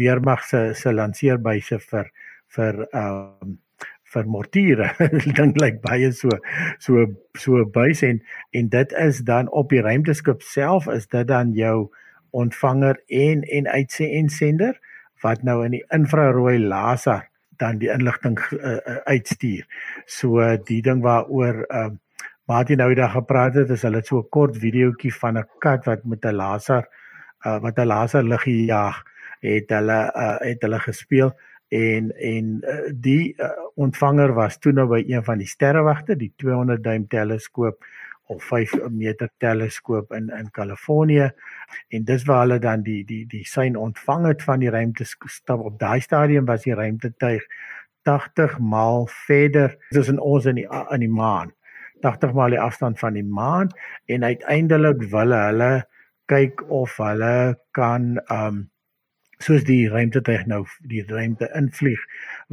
weermag 0.00 0.44
se 0.44 0.72
se 0.74 0.92
lanseerbuise 0.92 1.78
vir 1.90 2.10
vir 2.56 2.86
um 2.92 3.58
vir 4.14 4.24
mortiere. 4.24 4.90
Dink 5.38 5.60
lyk 5.60 5.80
baie 5.82 6.12
so 6.12 6.30
so 6.78 7.06
so 7.34 7.60
'n 7.60 7.70
buis 7.72 8.02
en 8.02 8.22
en 8.52 8.68
dit 8.68 8.92
is 8.92 9.22
dan 9.30 9.50
op 9.50 9.70
die 9.70 9.82
ruimteskip 9.82 10.42
self 10.42 10.88
is 10.88 11.06
dit 11.06 11.26
dan 11.26 11.52
jou 11.52 11.88
ontvanger 12.30 12.96
en 13.08 13.42
en 13.42 13.68
uitsender 13.68 14.78
wat 15.22 15.42
nou 15.42 15.64
in 15.64 15.70
die 15.70 15.84
infrarooi 15.90 16.58
laser 16.58 17.28
dan 17.58 17.78
die 17.78 17.90
inligting 17.92 18.38
uh, 18.52 18.78
uitstuur. 19.04 19.66
So 20.06 20.56
die 20.66 20.82
ding 20.82 21.02
waaroor 21.02 21.64
ehm 21.68 21.92
uh, 21.92 22.02
Martin 22.46 22.78
nou 22.78 22.92
daag 22.94 23.10
gepraat 23.10 23.56
het, 23.58 23.70
is 23.74 23.82
hulle 23.82 24.04
so 24.06 24.20
'n 24.20 24.28
kort 24.30 24.56
videoetjie 24.56 25.10
van 25.14 25.38
'n 25.38 25.48
kat 25.58 25.84
wat 25.84 26.04
met 26.04 26.24
'n 26.24 26.34
laser 26.34 26.86
uh, 27.46 27.58
wat 27.60 27.78
'n 27.78 27.86
laser 27.86 28.22
liggie 28.22 28.64
jag, 28.66 29.02
het 29.40 29.70
hulle 29.70 30.00
uh, 30.14 30.38
het 30.38 30.62
hulle 30.62 30.78
gespeel 30.78 31.32
en 31.68 32.12
en 32.16 32.62
uh, 32.62 32.90
die 32.94 33.34
uh, 33.36 33.50
ontvanger 33.74 34.32
was 34.34 34.58
toe 34.58 34.72
nou 34.72 34.86
by 34.88 35.02
een 35.06 35.24
van 35.24 35.38
die 35.38 35.46
sterrewagte, 35.46 36.16
die 36.16 36.32
200 36.36 36.82
duim 36.82 37.06
teleskoop 37.08 37.84
of 38.26 38.44
5 38.44 38.74
meter 38.90 39.30
teleskoop 39.38 40.12
in 40.12 40.28
in 40.38 40.50
Kalifornië. 40.50 41.30
En 41.88 42.04
dis 42.04 42.24
waar 42.24 42.40
hulle 42.40 42.58
dan 42.58 42.82
die 42.82 43.04
die 43.04 43.24
die 43.26 43.44
sein 43.46 43.76
ontvang 43.76 44.26
het 44.26 44.42
van 44.42 44.60
die 44.60 44.70
ruimtestap 44.70 45.60
op 45.60 45.78
daai 45.78 46.00
stadium 46.00 46.44
was 46.44 46.62
die 46.62 46.74
ruimtetuig 46.74 47.46
80 48.02 48.58
maal 48.58 49.06
verder 49.06 49.76
tussen 49.88 50.18
ons 50.18 50.44
en 50.46 50.54
die 50.54 50.68
in 50.90 51.00
die 51.00 51.12
maan. 51.12 51.52
80 52.00 52.32
maal 52.32 52.54
die 52.54 52.60
afstand 52.60 52.98
van 52.98 53.12
die 53.12 53.24
maan 53.24 53.70
en 54.06 54.24
uiteindelik 54.24 55.02
wil 55.10 55.34
hulle 55.34 55.86
kyk 56.30 56.62
of 56.70 56.96
hulle 56.96 57.58
kan 57.70 58.16
um 58.32 58.66
soos 59.44 59.64
die 59.68 59.84
ruimtetuig 59.92 60.46
nou 60.48 60.62
die 60.90 61.02
ruimte 61.08 61.48
invlieg 61.58 62.02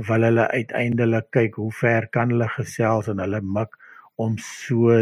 wil 0.09 0.25
hulle 0.27 0.47
uiteindelik 0.51 1.29
kyk 1.35 1.59
hoe 1.61 1.71
ver 1.79 2.07
kan 2.17 2.33
hulle 2.33 2.49
gesels 2.57 3.07
en 3.11 3.23
hulle 3.23 3.39
mik 3.57 3.77
om 4.25 4.35
so 4.37 4.97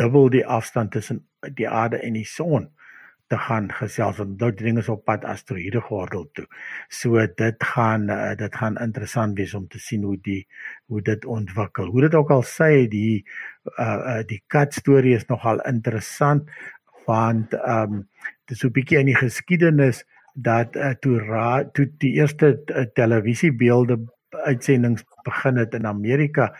dubbel 0.00 0.30
die 0.30 0.46
afstand 0.46 0.92
tussen 0.92 1.24
die 1.56 1.68
aarde 1.68 2.00
en 2.02 2.16
die 2.18 2.28
son 2.28 2.70
te 3.26 3.38
gaan 3.42 3.66
gesels 3.74 4.20
want 4.20 4.38
nou 4.40 4.52
die 4.54 4.68
ding 4.68 4.78
is 4.78 4.88
op 4.92 5.02
pad 5.08 5.24
asteroïde 5.26 5.80
gordel 5.88 6.28
toe. 6.38 6.46
So 6.88 7.22
dit 7.26 7.64
gaan 7.72 8.06
uh, 8.12 8.34
dit 8.38 8.54
gaan 8.54 8.78
interessant 8.82 9.38
wees 9.38 9.54
om 9.58 9.66
te 9.68 9.80
sien 9.82 10.04
hoe 10.06 10.18
die 10.22 10.46
hoe 10.86 11.02
dit 11.02 11.24
ontwikkel. 11.24 11.90
Hoe 11.90 12.06
dit 12.06 12.14
ook 12.14 12.30
al 12.30 12.46
sê 12.46 12.86
die 12.92 13.24
uh 13.82 14.22
die 14.30 14.42
kat 14.46 14.78
storie 14.78 15.16
is 15.18 15.26
nogal 15.32 15.62
interessant 15.66 16.50
want 17.06 17.54
ehm 17.54 17.98
um, 17.98 18.04
dis 18.46 18.60
so 18.62 18.68
'n 18.68 18.76
bietjie 18.78 18.98
in 18.98 19.10
die 19.10 19.18
geskiedenis 19.18 20.04
dat 20.34 20.76
uh, 20.76 20.94
toe 21.00 21.18
ra 21.18 21.64
toe 21.64 21.86
die 21.98 22.12
eerste 22.20 22.62
uh, 22.66 22.86
televisiebeelde 22.94 23.98
uitsendings 24.44 25.04
begin 25.24 25.56
het 25.56 25.74
in 25.74 25.86
Amerika 25.86 26.52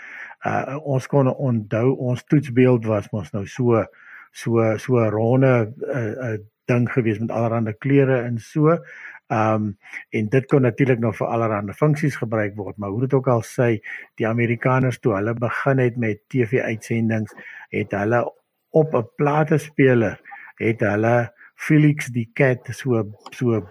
uh, 0.47 0.77
ons 0.95 1.07
kon 1.11 1.31
onthou 1.35 1.95
ons 2.11 2.25
toetsbeeld 2.31 2.87
was 2.87 3.11
mos 3.13 3.33
nou 3.35 3.47
so 3.47 3.85
so 4.33 4.77
so 4.79 5.01
'n 5.01 5.11
ronde 5.11 5.53
uh, 5.95 6.13
uh, 6.29 6.39
ding 6.71 6.89
gewees 6.93 7.19
met 7.19 7.31
allerlei 7.31 7.75
kleure 7.79 8.23
en 8.23 8.39
so. 8.39 8.79
Ehm 9.27 9.55
um, 9.55 9.77
en 10.11 10.29
dit 10.29 10.47
kon 10.47 10.63
natuurlik 10.63 10.99
nog 10.99 11.17
vir 11.17 11.27
allerlei 11.27 11.73
funksies 11.75 12.17
gebruik 12.17 12.55
word, 12.57 12.77
maar 12.77 12.91
hoe 12.91 13.01
dit 13.01 13.15
ook 13.15 13.29
al 13.29 13.43
sê, 13.43 13.81
die 14.15 14.27
Amerikaners 14.29 14.99
toe 14.99 15.15
hulle 15.15 15.35
begin 15.35 15.79
het 15.79 15.97
met 15.97 16.23
TV-uitsendings, 16.29 17.35
het 17.71 17.91
hulle 17.91 18.23
op 18.71 18.95
'n 18.95 19.09
platespeler 19.17 20.21
het 20.57 20.81
hulle 20.81 21.33
Felix 21.55 22.07
die 22.13 22.31
kat 22.35 22.69
so 22.71 23.03
so 23.31 23.63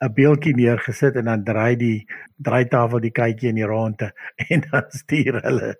'n 0.00 0.12
beeldjie 0.16 0.54
neergesit 0.56 1.16
en 1.20 1.26
dan 1.28 1.42
draai 1.44 1.76
die 1.76 2.06
draaitafel 2.40 3.02
die 3.04 3.12
kykie 3.12 3.50
in 3.50 3.58
die 3.60 3.66
ronde 3.68 4.10
en 4.52 4.62
dan 4.70 4.86
stuur 4.96 5.40
hulle 5.44 5.74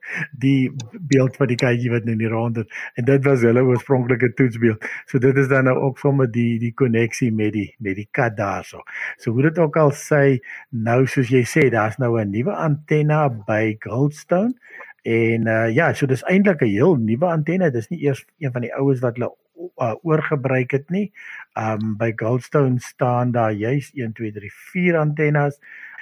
die 0.44 0.68
beeld 1.12 1.38
van 1.40 1.48
die 1.48 1.56
kykie 1.62 1.92
wat 1.92 2.08
in 2.12 2.20
die 2.20 2.28
ronde 2.28 2.66
en 3.00 3.08
dit 3.08 3.24
was 3.24 3.46
hulle 3.48 3.64
oorspronklike 3.64 4.32
toetsbeeld. 4.36 4.84
So 5.08 5.18
dit 5.18 5.40
is 5.40 5.48
dan 5.48 5.64
nou 5.70 5.76
ook 5.86 5.98
sommer 5.98 6.28
die 6.30 6.58
die 6.60 6.74
koneksie 6.76 7.30
met 7.32 7.54
die 7.56 7.70
met 7.78 7.96
die 7.96 8.08
kat 8.10 8.36
daarso. 8.36 8.84
So 9.16 9.32
hoe 9.32 9.48
dit 9.48 9.58
ook 9.58 9.76
al 9.80 9.94
sê 9.96 10.38
nou 10.70 11.00
soos 11.06 11.32
jy 11.32 11.44
sê 11.48 11.70
daar's 11.72 11.96
nou 11.96 12.18
'n 12.20 12.30
nuwe 12.30 12.52
antenna 12.52 13.28
by 13.28 13.76
Goldstone 13.80 14.54
En 15.02 15.46
uh 15.48 15.72
ja, 15.72 15.92
so 15.94 16.06
dis 16.06 16.22
eintlik 16.28 16.60
'n 16.60 16.68
heel 16.68 16.96
nuwe 16.96 17.26
antenne. 17.26 17.70
Dis 17.70 17.88
nie 17.88 18.00
eers 18.04 18.26
een 18.38 18.52
van 18.52 18.60
die 18.60 18.74
oues 18.74 19.00
wat 19.00 19.16
hulle 19.16 19.32
uh, 19.76 19.94
oorgebruik 20.02 20.70
het 20.70 20.90
nie. 20.90 21.10
Um 21.58 21.96
by 22.00 22.12
Goldstone 22.16 22.80
staan 22.80 23.32
daar 23.36 23.52
juis 23.52 23.92
1 23.94 24.12
2 24.12 24.32
3 24.32 24.52
4 24.72 24.98
antennes 24.98 25.58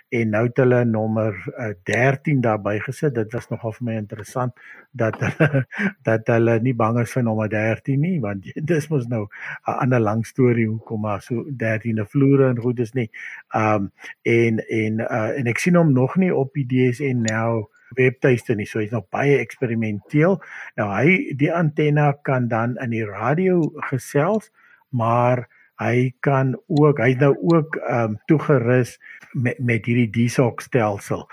en 0.08 0.30
nou 0.32 0.42
het 0.46 0.56
hulle 0.56 0.84
nommer 0.88 1.36
uh, 1.60 1.72
13 1.84 2.40
daarby 2.40 2.78
gesit. 2.80 3.14
Dit 3.14 3.32
was 3.36 3.48
nogal 3.52 3.74
vir 3.76 3.86
my 3.88 3.96
interessant 4.00 4.54
dat 4.96 5.18
hulle 5.24 5.64
dat 6.08 6.30
hulle 6.32 6.58
nie 6.64 6.74
bang 6.74 7.00
is 7.02 7.12
vir 7.12 7.26
nommer 7.26 7.50
13 7.52 8.00
nie, 8.00 8.16
want 8.24 8.48
dis 8.72 8.88
mos 8.92 9.08
nou 9.12 9.26
'n 9.28 9.76
ander 9.84 10.00
lang 10.00 10.24
storie 10.26 10.68
hoekom 10.68 11.04
maar 11.04 11.22
so 11.22 11.44
13de 11.64 12.06
vloere 12.08 12.48
en 12.48 12.60
goed 12.60 12.80
is 12.80 12.92
nie. 12.92 13.10
Um 13.54 13.92
en 14.22 14.62
en 14.68 15.00
uh 15.00 15.28
en 15.38 15.46
ek 15.46 15.58
sien 15.58 15.76
hom 15.76 15.92
nog 15.92 16.16
nie 16.16 16.34
op 16.34 16.54
die 16.54 16.66
DSN 16.66 17.26
nou 17.28 17.68
webtuiste 17.96 18.54
nie. 18.54 18.66
So 18.66 18.82
hy's 18.82 18.94
nog 18.94 19.08
baie 19.14 19.38
eksperimenteel. 19.38 20.38
Nou 20.80 20.88
hy 20.92 21.36
die 21.38 21.52
antenna 21.54 22.12
kan 22.22 22.48
dan 22.48 22.76
in 22.84 22.92
die 22.96 23.06
radio 23.06 23.60
gesels, 23.90 24.50
maar 24.90 25.46
hy 25.78 26.10
kan 26.26 26.56
ook 26.66 26.98
hy's 27.04 27.20
nou 27.22 27.34
ook 27.52 27.78
ehm 27.80 28.14
um, 28.14 28.18
toegerus 28.26 28.98
met 29.32 29.58
met 29.58 29.86
hierdie 29.86 30.10
DSOC 30.10 30.60
stelsel 30.60 31.28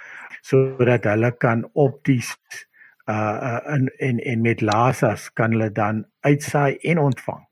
sodat 0.46 1.08
hulle 1.10 1.32
kan 1.42 1.66
opties 1.74 2.36
uh 3.10 3.60
en 3.74 3.90
en 3.98 4.20
en 4.20 4.42
met 4.42 4.62
lasers 4.62 5.34
kan 5.34 5.52
hulle 5.52 5.72
dan 5.72 6.06
uitsaai 6.22 6.78
en 6.78 6.98
ontvang 7.00 7.44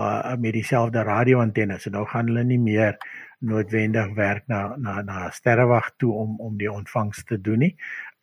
uh 0.00 0.36
met 0.36 0.52
dieselfde 0.52 1.02
radioantenne. 1.02 1.78
So 1.78 1.90
nou 1.90 2.06
gaan 2.06 2.30
hulle 2.30 2.44
nie 2.44 2.58
meer 2.58 2.98
noodwendig 3.38 4.14
werk 4.14 4.46
na 4.46 4.76
na 4.76 5.02
na 5.02 5.30
sterrewag 5.30 5.90
toe 5.96 6.12
om 6.12 6.38
om 6.40 6.56
die 6.58 6.70
ontvangs 6.72 7.24
te 7.24 7.40
doen 7.40 7.58
nie. 7.58 7.74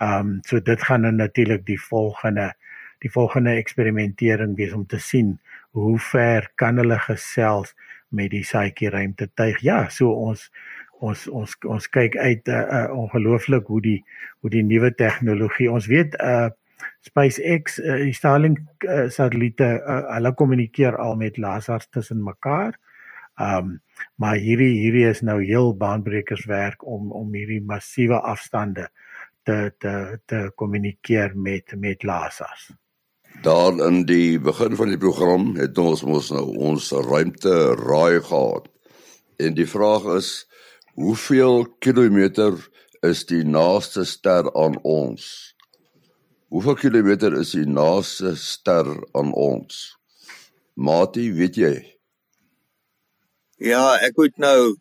Ehm 0.06 0.20
um, 0.20 0.40
so 0.46 0.62
dit 0.62 0.84
gaan 0.84 1.02
dan 1.08 1.16
natuurlik 1.16 1.66
die 1.66 1.82
volgende 1.82 2.54
die 3.04 3.12
volgende 3.12 3.56
eksperimentering 3.58 4.56
wees 4.56 4.74
om 4.74 4.86
te 4.86 5.00
sien 5.00 5.40
hoe 5.78 6.00
ver 6.00 6.50
kan 6.56 6.78
hulle 6.82 6.98
gesels 7.00 7.74
met 8.10 8.32
die 8.32 8.44
saadjie 8.44 8.90
ruimte 8.90 9.28
tuig. 9.34 9.60
Ja, 9.66 9.86
so 9.90 10.12
ons 10.28 10.50
ons 11.04 11.26
ons 11.28 11.56
ons 11.68 11.88
kyk 11.98 12.16
uit 12.18 12.48
uh, 12.48 12.62
uh, 12.62 12.86
ongelooflik 12.96 13.68
hoe 13.72 13.82
die 13.82 13.98
hoe 14.40 14.52
die 14.54 14.64
nuwe 14.64 14.94
tegnologie. 14.96 15.72
Ons 15.72 15.90
weet 15.92 16.16
uh 16.22 16.52
SpaceX 17.06 17.80
uh, 17.80 18.00
die 18.02 18.14
Starlink 18.14 18.60
uh, 18.84 19.06
satelliete 19.14 19.68
uh, 19.78 20.02
hulle 20.16 20.34
kommunikeer 20.38 20.98
al 21.02 21.16
met 21.20 21.38
lasers 21.38 21.88
tussen 21.90 22.24
mekaar. 22.24 22.78
Um, 23.42 23.80
maar 24.22 24.38
hierdie 24.40 24.74
hierdie 24.80 25.08
is 25.10 25.22
nou 25.22 25.42
heel 25.44 25.74
baanbrekers 25.78 26.46
werk 26.52 26.86
om 26.88 27.12
om 27.12 27.34
hierdie 27.36 27.62
massiewe 27.62 28.20
afstande 28.22 28.88
te 29.46 29.60
te 29.80 29.96
te 30.26 30.42
kommunikeer 30.56 31.38
met 31.38 31.74
met 31.78 32.04
lasers. 32.04 32.72
Daar 33.44 33.78
in 33.88 34.06
die 34.06 34.40
begin 34.40 34.76
van 34.76 34.90
die 34.90 34.98
program 34.98 35.56
het 35.60 35.78
ons 35.78 36.04
mos 36.04 36.32
nou 36.34 36.46
ons 36.70 36.92
ruimte 36.92 37.56
raai 37.82 38.22
gehad. 38.22 38.70
En 39.38 39.54
die 39.54 39.68
vraag 39.68 40.08
is 40.16 40.30
hoeveel 40.96 41.66
kilometer 41.80 42.56
is 43.06 43.26
die 43.30 43.44
naaste 43.44 44.06
ster 44.06 44.48
aan 44.56 44.80
ons? 44.82 45.56
Hoeveel 46.50 46.78
kilometer 46.80 47.36
is 47.38 47.52
die 47.58 47.68
naaste 47.68 48.36
ster 48.40 48.88
aan 49.14 49.34
ons? 49.34 49.98
Mati, 50.74 51.30
weet 51.36 51.60
jy? 51.60 51.76
Ja, 53.62 53.96
ek 54.04 54.18
moet 54.20 54.36
nou 54.42 54.76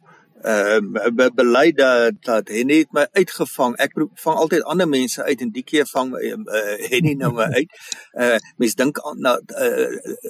uh, 0.45 1.11
be 1.13 1.31
bely 1.35 1.73
dat 1.73 2.23
dat 2.23 2.49
Henny 2.49 2.79
het 2.85 2.93
my 2.93 3.07
uitgevang. 3.13 3.77
Ek 3.81 3.97
vang 3.97 4.39
altyd 4.39 4.65
ander 4.69 4.89
mense 4.89 5.23
uit 5.23 5.41
en 5.41 5.53
die 5.55 5.65
keer 5.65 5.87
vang 5.91 6.15
uh, 6.17 6.35
Henny 6.91 7.15
nou 7.19 7.33
my 7.37 7.51
uit. 7.61 7.71
Uh 8.15 8.37
mense 8.63 8.77
dink 8.79 9.01
na 9.19 9.39
uh, 9.59 9.89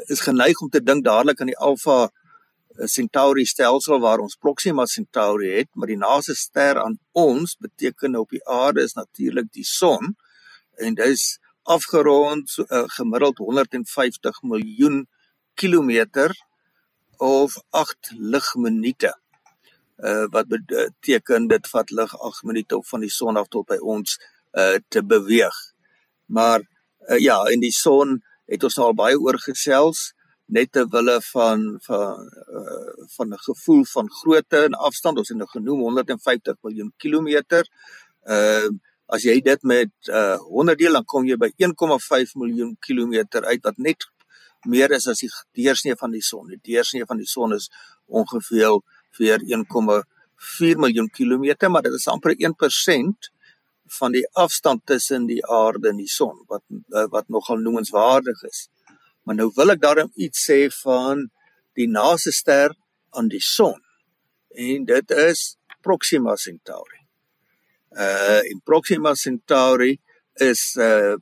is 0.09 0.22
geneig 0.24 0.61
om 0.64 0.70
te 0.72 0.81
dink 0.81 1.05
dadelik 1.05 1.40
aan 1.40 1.50
die 1.53 1.59
Alpha 1.59 2.09
Centauri 2.90 3.44
stelsel 3.46 4.00
waar 4.00 4.22
ons 4.24 4.38
Proxima 4.40 4.87
Centauri 4.87 5.50
het, 5.59 5.68
maar 5.74 5.90
die 5.92 5.98
naaste 6.00 6.35
ster 6.35 6.81
aan 6.81 6.96
ons 7.12 7.57
beteken 7.61 8.16
op 8.16 8.31
die 8.31 8.42
aarde 8.48 8.83
is 8.83 8.96
natuurlik 8.96 9.53
die 9.53 9.66
son 9.68 10.16
en 10.81 10.94
dit 10.94 11.12
is 11.12 11.38
afgerond 11.62 12.50
so, 12.50 12.64
uh, 12.70 12.85
gemiddeld 12.96 13.38
150 13.38 14.42
miljoen 14.42 15.05
kilometer 15.55 16.35
of 17.16 17.61
8 17.70 18.11
ligminute 18.18 19.12
uh, 19.98 20.26
wat 20.30 20.48
beteken 20.48 21.48
dit 21.48 21.68
vat 21.70 21.90
lig 21.90 22.16
8 22.18 22.42
minute 22.42 22.76
op 22.76 22.87
van 22.87 23.00
die 23.00 23.11
son 23.11 23.37
af 23.37 23.48
tot 23.48 23.66
by 23.66 23.78
ons 23.80 24.18
uh, 24.52 24.76
te 24.88 25.02
beweeg. 25.02 25.54
Maar 26.26 26.61
uh, 27.09 27.18
ja, 27.18 27.42
in 27.52 27.61
die 27.61 27.72
son 27.72 28.20
het 28.50 28.64
ons 28.64 28.78
al 28.78 28.94
baie 28.94 29.18
oor 29.18 29.38
gesels 29.38 30.12
net 30.46 30.72
te 30.72 30.85
wille 30.92 31.18
van 31.33 31.62
van 31.87 32.30
uh, 32.52 33.07
van 33.16 33.28
'n 33.33 33.38
gevoel 33.38 33.85
van 33.85 34.11
grootte 34.11 34.64
en 34.64 34.74
afstand. 34.74 35.18
Ons 35.18 35.28
het 35.28 35.38
nou 35.38 35.48
genoem 35.48 35.80
150 35.80 36.57
miljoen 36.62 36.92
kilometer. 36.96 37.64
Uh 38.24 38.68
as 39.07 39.22
jy 39.22 39.40
dit 39.40 39.62
met 39.62 39.92
uh 40.09 40.37
100 40.37 40.78
deel 40.78 40.92
dan 40.92 41.04
kom 41.04 41.24
jy 41.24 41.37
by 41.37 41.50
1,5 41.57 42.33
miljoen 42.35 42.76
kilometer 42.80 43.44
uit 43.44 43.62
wat 43.62 43.76
net 43.76 44.07
meer 44.64 44.90
is 44.90 45.07
as 45.09 45.20
die 45.20 45.30
deursnee 45.52 45.96
van 45.96 46.11
die 46.11 46.22
son. 46.22 46.48
Die 46.48 46.61
deursnee 46.62 47.04
van 47.04 47.16
die 47.16 47.28
son 47.28 47.52
is 47.52 47.70
ongeveer 48.07 48.80
vir 49.18 49.42
1,4 49.46 50.81
miljoen 50.81 51.11
kilometer, 51.11 51.70
maar 51.70 51.83
dit 51.87 51.94
is 51.94 52.09
amper 52.11 52.35
1% 52.37 53.31
van 53.98 54.12
die 54.12 54.24
afstand 54.33 54.87
tussen 54.87 55.27
die 55.27 55.42
aarde 55.46 55.90
en 55.92 56.00
die 56.00 56.11
son 56.11 56.38
wat 56.48 56.62
eh, 56.70 57.07
wat 57.12 57.29
nogal 57.29 57.61
noemenswaardig 57.62 58.42
is. 58.48 58.68
Maar 59.24 59.38
nou 59.40 59.50
wil 59.57 59.74
ek 59.74 59.83
daarom 59.83 60.11
iets 60.14 60.46
sê 60.48 60.66
van 60.83 61.29
die 61.79 61.88
naaste 61.90 62.33
ster 62.33 62.74
aan 63.14 63.29
die 63.29 63.42
son. 63.42 63.79
En 64.55 64.85
dit 64.88 65.14
is 65.27 65.57
Proxima 65.83 66.37
Centauri. 66.37 67.00
Uh 67.94 68.40
in 68.50 68.61
Proxima 68.64 69.14
Centauri 69.14 69.98
is 70.42 70.74
uh 70.81 71.14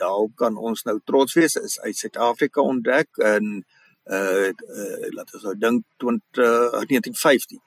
daar 0.00 0.28
kan 0.36 0.56
ons 0.56 0.84
nou 0.84 1.00
trots 1.04 1.34
wees 1.34 1.56
is 1.56 1.80
uit 1.80 1.96
Suid-Afrika 1.96 2.60
ontdek 2.60 3.08
in 3.16 3.64
uh, 4.10 4.50
uh 4.50 5.06
laat 5.14 5.34
ons 5.34 5.44
nou 5.48 5.54
dink 5.58 5.84
20 6.02 6.42
uh, 6.42 6.84
1915 6.84 7.60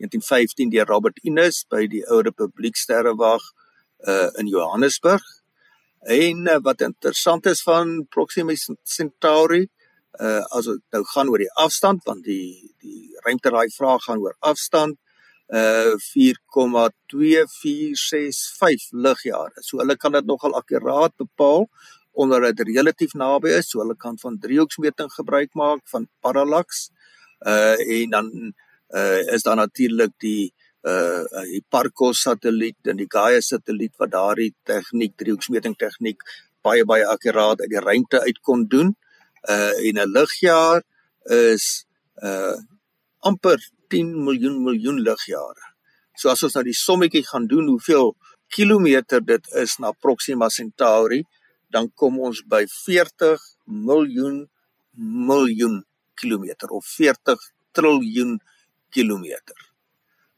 1915 0.00 0.70
deur 0.72 0.88
Robert 0.88 1.18
Innes 1.22 1.64
by 1.70 1.86
die 1.90 2.04
ou 2.08 2.22
Republiek 2.26 2.76
Sterrewag 2.76 3.42
uh 4.08 4.30
in 4.40 4.46
Johannesburg 4.48 5.22
en 6.08 6.48
uh, 6.48 6.58
wat 6.64 6.80
interessant 6.80 7.46
is 7.46 7.62
van 7.62 8.06
Proxima 8.10 8.52
Centauri 8.84 9.68
uh 10.20 10.42
as 10.56 10.64
dit 10.66 10.82
nou 10.96 11.04
gaan 11.12 11.28
oor 11.28 11.38
die 11.38 11.54
afstand 11.54 12.04
want 12.08 12.24
die 12.24 12.72
die 12.80 13.16
ruimteraai 13.26 13.70
vraag 13.76 14.02
gaan 14.08 14.18
oor 14.24 14.36
afstand 14.40 14.98
uh 15.50 15.98
4,2465 15.98 18.92
ligjare. 18.92 19.62
So 19.66 19.78
hulle 19.82 19.96
kan 19.96 20.12
dit 20.14 20.26
nogal 20.26 20.54
akkuraat 20.54 21.16
bepaal 21.18 21.68
onder 22.12 22.40
dit 22.52 22.60
relatief 22.74 23.14
naby 23.14 23.52
is, 23.58 23.70
so 23.70 23.80
hulle 23.82 23.96
kan 23.96 24.18
van 24.18 24.38
driehoeksmeting 24.38 25.10
gebruik 25.14 25.54
maak 25.54 25.82
van 25.92 26.08
parallax. 26.20 26.90
Uh 27.46 27.76
en 27.78 28.10
dan 28.10 28.54
uh 28.94 29.20
is 29.34 29.42
daar 29.42 29.56
natuurlik 29.56 30.12
die 30.18 30.52
uh 30.82 31.24
die 31.52 31.64
Parco 31.68 32.12
satelliet 32.12 32.86
en 32.86 32.96
die 32.96 33.08
Gaia 33.08 33.40
satelliet 33.40 33.96
wat 33.96 34.10
daardie 34.10 34.54
tegniek 34.64 35.16
driehoeksmeting 35.16 35.76
tegniek 35.76 36.22
baie 36.62 36.84
baie 36.84 37.06
akkuraat 37.06 37.60
uit 37.60 37.70
die 37.70 37.80
ruimte 37.80 38.20
uit 38.20 38.40
kon 38.40 38.66
doen. 38.68 38.96
Uh 39.48 39.72
en 39.88 40.00
'n 40.00 40.12
ligjaar 40.12 40.82
is 41.24 41.86
uh 42.22 42.56
amper 43.20 43.58
10 43.88 44.24
miljoen 44.24 44.62
miljoen 44.62 45.00
ligjare. 45.02 45.64
So 46.16 46.28
as 46.28 46.42
ons 46.42 46.54
nou 46.54 46.64
die 46.64 46.76
sommetjie 46.76 47.24
gaan 47.26 47.46
doen 47.46 47.68
hoeveel 47.68 48.14
kilometer 48.48 49.22
dit 49.24 49.52
is 49.62 49.76
na 49.78 49.92
Proxima 49.92 50.48
Centauri, 50.48 51.22
dan 51.70 51.90
kom 51.94 52.18
ons 52.20 52.42
by 52.46 52.64
40 52.66 53.40
miljoen 53.64 54.48
miljoen 55.00 55.84
kilometer 56.14 56.68
of 56.68 56.86
40 56.86 57.38
triljoen 57.72 58.40
kilometer. 58.90 59.56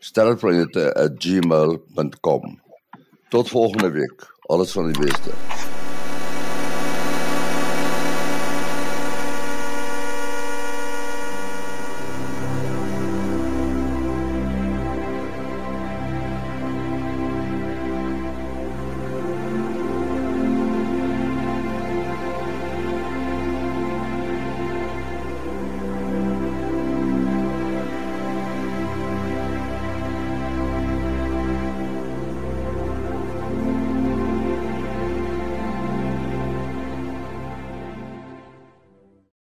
sterreplanete@gmail.com. 0.01 2.61
Tot 3.31 3.49
volgende 3.49 3.91
week. 3.91 4.35
Alles 4.49 4.73
van 4.73 4.93
die 4.93 5.01
beste. 5.01 5.60